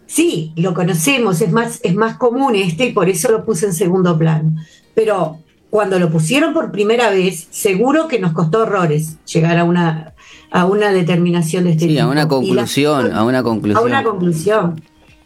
sí, 0.06 0.52
lo 0.58 0.74
conocemos, 0.74 1.40
es 1.40 1.54
más, 1.54 1.80
es 1.84 1.96
más 1.96 2.18
común 2.18 2.54
este 2.58 2.88
y 2.88 2.92
por 2.92 3.08
eso 3.08 3.32
lo 3.32 3.46
puse 3.46 3.68
en 3.68 3.74
segundo 3.74 4.18
plano. 4.18 4.58
Pero 4.94 5.40
cuando 5.70 5.98
lo 6.00 6.12
pusieron 6.12 6.54
por 6.54 6.74
primera 6.74 7.10
vez, 7.12 7.48
seguro 7.50 8.10
que 8.10 8.20
nos 8.20 8.34
costó 8.34 8.64
horrores 8.64 9.20
llegar 9.24 9.58
a 9.58 9.64
una, 9.64 10.14
a 10.52 10.66
una 10.66 10.92
determinación 10.92 11.64
de 11.64 11.72
este 11.72 11.88
sí, 11.88 11.98
a 11.98 12.08
una 12.08 12.28
conclusión, 12.28 13.14
a 13.14 13.24
una 13.24 13.42
conclusión. 13.42 13.82
A 13.82 13.86
una 13.86 14.04
conclusión. 14.04 14.84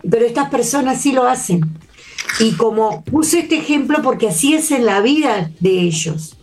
Pero 0.08 0.24
estas 0.24 0.52
personas 0.52 1.02
sí 1.02 1.14
lo 1.14 1.28
hacen. 1.28 1.62
Y 2.40 2.52
como 2.52 3.04
puse 3.06 3.40
este 3.40 3.58
ejemplo 3.58 4.04
porque 4.04 4.28
así 4.28 4.54
es 4.54 4.70
en 4.70 4.86
la 4.86 5.02
vida 5.02 5.50
de 5.60 5.82
ellos. 5.82 6.36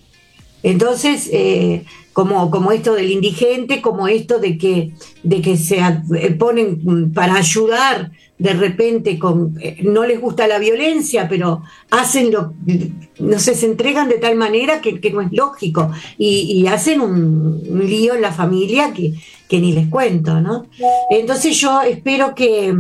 Entonces, 0.67 1.31
eh, 1.33 1.85
como, 2.13 2.51
como 2.51 2.73
esto 2.73 2.95
del 2.95 3.13
indigente, 3.13 3.81
como 3.81 4.09
esto 4.09 4.41
de 4.41 4.59
que, 4.59 4.91
de 5.23 5.41
que 5.41 5.57
se 5.57 5.79
eh, 5.79 6.31
ponen 6.33 7.13
para 7.15 7.37
ayudar 7.37 8.11
de 8.37 8.53
repente 8.53 9.17
con 9.17 9.57
eh, 9.61 9.79
no 9.85 10.05
les 10.05 10.21
gusta 10.21 10.49
la 10.49 10.59
violencia, 10.59 11.29
pero 11.29 11.63
hacen 11.93 12.33
lo, 12.33 12.55
no 13.21 13.39
sé, 13.39 13.55
se 13.55 13.67
entregan 13.67 14.09
de 14.09 14.19
tal 14.19 14.35
manera 14.35 14.81
que, 14.81 14.99
no 15.13 15.21
es 15.21 15.31
lógico 15.31 15.93
y, 16.19 16.67
hacen 16.67 17.01
un, 17.01 17.63
lío 17.89 18.17
en 18.17 18.23
la 18.23 18.33
familia 18.33 18.93
que, 18.93 19.15
que, 19.49 19.61
ni 19.61 19.71
les 19.71 19.87
cuento, 19.87 20.41
¿no? 20.41 20.67
Entonces 21.11 21.57
yo 21.61 21.81
espero 21.83 22.35
que, 22.35 22.75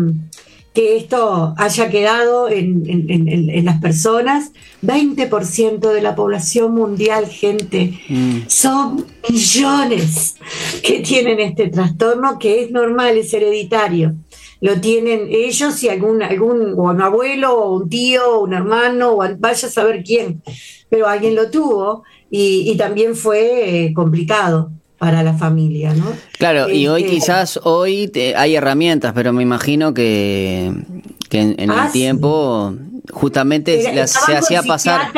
que 0.77 0.99
esto 0.99 1.55
haya 1.57 1.89
quedado 1.89 2.51
en, 2.51 3.65
las 3.65 3.81
personas. 3.81 4.53
20% 4.83 5.91
de 5.91 6.03
la 6.03 6.15
población 6.15 6.75
mundial, 6.75 7.27
gente, 7.27 7.99
mm. 8.11 8.41
son 8.47 9.07
millones 9.27 10.37
que 10.83 11.01
tienen 11.01 11.41
este 11.41 11.69
trastorno 11.69 12.39
que 12.39 12.63
es 12.63 12.71
normal, 12.71 13.17
es 13.17 13.33
hereditario. 13.33 14.17
Lo 14.61 14.79
tienen 14.79 15.29
ellos 15.31 15.83
y 15.83 15.89
algún, 15.89 16.23
algún 16.23 16.75
o 16.77 16.91
un 16.91 17.01
abuelo, 17.01 17.59
o 17.59 17.77
un 17.79 17.89
tío, 17.89 18.37
o 18.37 18.45
un 18.45 18.53
hermano, 18.53 19.13
o 19.13 19.25
vaya 19.39 19.69
a 19.69 19.71
saber 19.71 20.05
quién, 20.05 20.43
pero 20.91 21.09
alguien 21.09 21.35
lo 21.35 21.51
tuvo 21.51 22.05
y, 22.31 22.77
también 22.77 23.17
fue 23.17 23.85
eh, 23.87 23.95
complicado 23.95 24.71
para 24.99 25.23
la 25.23 25.35
familia, 25.35 25.93
¿no? 25.95 26.07
Claro, 26.39 26.71
y 26.71 26.87
hoy 26.89 27.03
este, 27.03 27.15
quizás 27.15 27.61
hoy 27.63 28.11
hay 28.37 28.57
herramientas, 28.57 29.13
pero 29.15 29.33
me 29.33 29.43
imagino 29.43 29.93
que, 29.93 30.73
en, 31.31 31.55
el 31.59 31.71
ah, 31.71 31.91
tiempo 31.93 32.75
justamente 33.13 33.83
se, 34.07 34.35
hacía 34.35 34.63
pasar, 34.63 35.13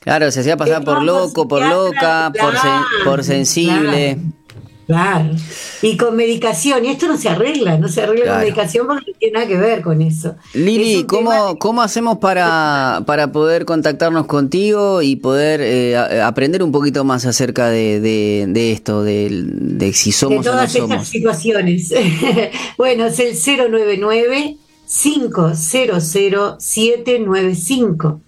claro, 0.00 0.30
se 0.30 0.40
hacía 0.40 0.56
pasar 0.56 0.84
por 0.84 1.02
loco, 1.02 1.48
por 1.48 1.62
loca, 1.66 2.32
por, 2.38 2.54
por 3.04 3.24
sensible. 3.24 4.14
Claro. 4.14 4.41
Y 5.80 5.96
con 5.96 6.16
medicación, 6.16 6.84
y 6.84 6.88
esto 6.88 7.06
no 7.06 7.16
se 7.16 7.28
arregla, 7.28 7.78
no 7.78 7.88
se 7.88 8.02
arregla 8.02 8.32
con 8.32 8.40
medicación 8.40 8.86
porque 8.86 9.12
no 9.12 9.18
tiene 9.18 9.34
nada 9.34 9.46
que 9.46 9.56
ver 9.56 9.82
con 9.82 10.02
eso. 10.02 10.36
Lili, 10.54 11.04
¿cómo, 11.04 11.58
¿cómo 11.58 11.82
hacemos 11.82 12.18
para, 12.18 13.02
para 13.06 13.32
poder 13.32 13.64
contactarnos 13.64 14.26
contigo 14.26 15.02
y 15.02 15.16
poder 15.16 15.60
eh, 15.62 16.22
aprender 16.22 16.62
un 16.62 16.72
poquito 16.72 17.04
más 17.04 17.26
acerca 17.26 17.68
de, 17.68 18.00
de, 18.00 18.72
esto, 18.72 19.02
de, 19.02 19.28
de, 19.30 19.92
si 19.92 20.12
somos 20.12 20.44
de 20.44 20.50
todas 20.50 20.74
o 20.76 20.80
no 20.80 20.88
somos? 20.88 21.08
situaciones. 21.08 21.92
bueno, 22.76 23.06
es 23.06 23.18
el 23.18 23.34
099 23.34 24.58
500 24.92 25.58
795. 25.58 28.20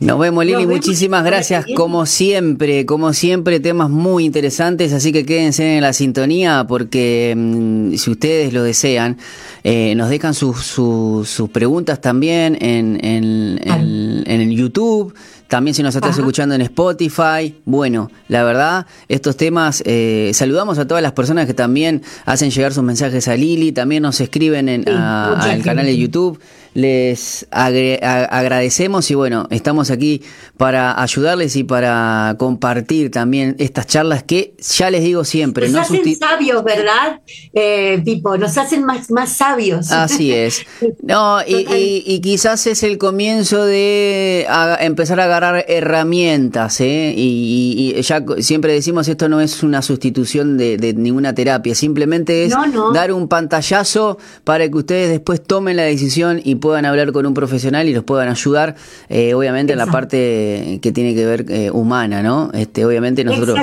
Nos 0.01 0.17
vemos 0.17 0.43
Lili, 0.43 0.65
muchísimas 0.65 1.23
gracias 1.23 1.63
como 1.75 2.07
siempre, 2.07 2.87
como 2.87 3.13
siempre 3.13 3.59
temas 3.59 3.91
muy 3.91 4.25
interesantes, 4.25 4.93
así 4.93 5.11
que 5.11 5.27
quédense 5.27 5.75
en 5.75 5.83
la 5.83 5.93
sintonía 5.93 6.65
porque 6.67 7.35
mm, 7.37 7.93
si 7.93 8.09
ustedes 8.09 8.51
lo 8.51 8.63
desean, 8.63 9.19
eh, 9.63 9.93
nos 9.93 10.09
dejan 10.09 10.33
sus, 10.33 10.65
sus, 10.65 11.49
preguntas 11.51 12.01
también 12.01 12.57
en, 12.61 12.97
en, 13.05 13.59
en, 13.63 14.41
el 14.41 14.49
YouTube, 14.49 15.13
también 15.47 15.75
si 15.75 15.83
nos 15.83 15.95
estás 15.95 16.17
escuchando 16.17 16.55
en 16.55 16.61
Spotify. 16.61 17.61
Bueno, 17.65 18.09
la 18.27 18.43
verdad, 18.43 18.87
estos 19.07 19.37
temas, 19.37 19.83
eh, 19.85 20.31
saludamos 20.33 20.79
a 20.79 20.87
todas 20.87 21.03
las 21.03 21.11
personas 21.11 21.45
que 21.45 21.53
también 21.53 22.01
hacen 22.25 22.49
llegar 22.49 22.73
sus 22.73 22.83
mensajes 22.83 23.27
a 23.27 23.35
Lili, 23.35 23.71
también 23.71 24.01
nos 24.01 24.19
escriben 24.19 24.67
en, 24.67 24.89
al 24.89 25.61
canal 25.61 25.85
de 25.85 25.95
YouTube 25.95 26.39
les 26.73 27.47
agradecemos 27.51 29.09
y 29.11 29.15
bueno, 29.15 29.47
estamos 29.49 29.91
aquí 29.91 30.21
para 30.57 31.01
ayudarles 31.01 31.55
y 31.55 31.63
para 31.63 32.35
compartir 32.37 33.11
también 33.11 33.55
estas 33.59 33.87
charlas 33.87 34.23
que 34.23 34.53
ya 34.59 34.89
les 34.89 35.03
digo 35.03 35.23
siempre. 35.25 35.67
Nos 35.69 35.81
hacen 35.81 36.15
sabios, 36.15 36.63
¿verdad? 36.63 37.21
Eh, 37.53 38.01
tipo, 38.05 38.37
nos 38.37 38.57
hacen 38.57 38.85
más, 38.85 39.11
más 39.11 39.33
sabios. 39.33 39.91
Así 39.91 40.31
es. 40.31 40.65
No, 41.01 41.39
y, 41.45 42.19
quizás 42.21 42.67
es 42.67 42.83
el 42.83 42.97
comienzo 42.97 43.65
de 43.65 44.45
empezar 44.79 45.19
a 45.19 45.25
agarrar 45.25 45.65
herramientas, 45.67 46.79
¿eh? 46.81 47.13
Y, 47.15 48.01
ya 48.01 48.23
siempre 48.39 48.73
decimos 48.73 49.07
esto 49.07 49.29
no 49.29 49.41
es 49.41 49.63
una 49.63 49.81
sustitución 49.81 50.57
de, 50.57 50.93
ninguna 50.95 51.33
terapia, 51.33 51.75
simplemente 51.75 52.45
es 52.45 52.53
dar 52.93 53.11
un 53.11 53.27
pantallazo 53.27 54.17
para 54.43 54.69
que 54.69 54.77
ustedes 54.77 55.09
después 55.09 55.41
tomen 55.43 55.77
la 55.77 55.83
decisión 55.83 56.39
y 56.43 56.55
puedan 56.61 56.85
hablar 56.85 57.11
con 57.11 57.25
un 57.25 57.33
profesional 57.33 57.89
y 57.89 57.93
los 57.93 58.05
puedan 58.05 58.29
ayudar, 58.29 58.75
eh, 59.09 59.33
obviamente 59.33 59.73
en 59.73 59.79
la 59.79 59.87
parte 59.87 60.79
que 60.81 60.93
tiene 60.93 61.13
que 61.13 61.25
ver 61.25 61.45
eh, 61.49 61.71
humana, 61.71 62.23
¿no? 62.23 62.51
Este, 62.53 62.85
obviamente 62.85 63.25
nosotros, 63.25 63.59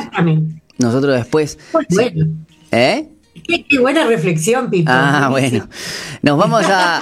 nosotros 0.78 1.16
después. 1.16 1.58
bueno. 1.88 2.26
¿Eh? 2.70 3.08
Qué, 3.46 3.78
buena 3.78 4.04
reflexión, 4.04 4.68
Pipo. 4.68 4.90
Ah, 4.92 5.28
bueno. 5.30 5.68
Nos 6.22 6.36
vamos 6.36 6.64
a, 6.66 7.00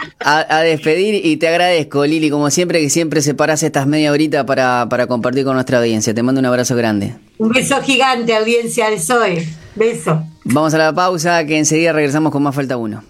despedir 0.62 1.24
y 1.26 1.38
te 1.38 1.48
agradezco, 1.48 2.04
Lili, 2.06 2.30
como 2.30 2.50
siempre, 2.50 2.80
que 2.80 2.90
siempre 2.90 3.22
separas 3.22 3.62
estas 3.62 3.86
media 3.86 4.12
horita 4.12 4.46
para, 4.46 4.86
para 4.88 5.06
compartir 5.06 5.44
con 5.44 5.54
nuestra 5.54 5.78
audiencia. 5.78 6.14
Te 6.14 6.22
mando 6.22 6.38
un 6.38 6.46
abrazo 6.46 6.76
grande. 6.76 7.14
Un 7.38 7.48
beso 7.48 7.80
gigante, 7.82 8.34
audiencia 8.34 8.90
de 8.90 9.00
Zoe. 9.00 9.48
Beso. 9.74 10.22
Vamos 10.44 10.72
a 10.74 10.78
la 10.78 10.94
pausa, 10.94 11.44
que 11.44 11.58
enseguida 11.58 11.92
regresamos 11.92 12.32
con 12.32 12.42
más 12.42 12.54
Falta 12.54 12.76
Uno. 12.76 13.02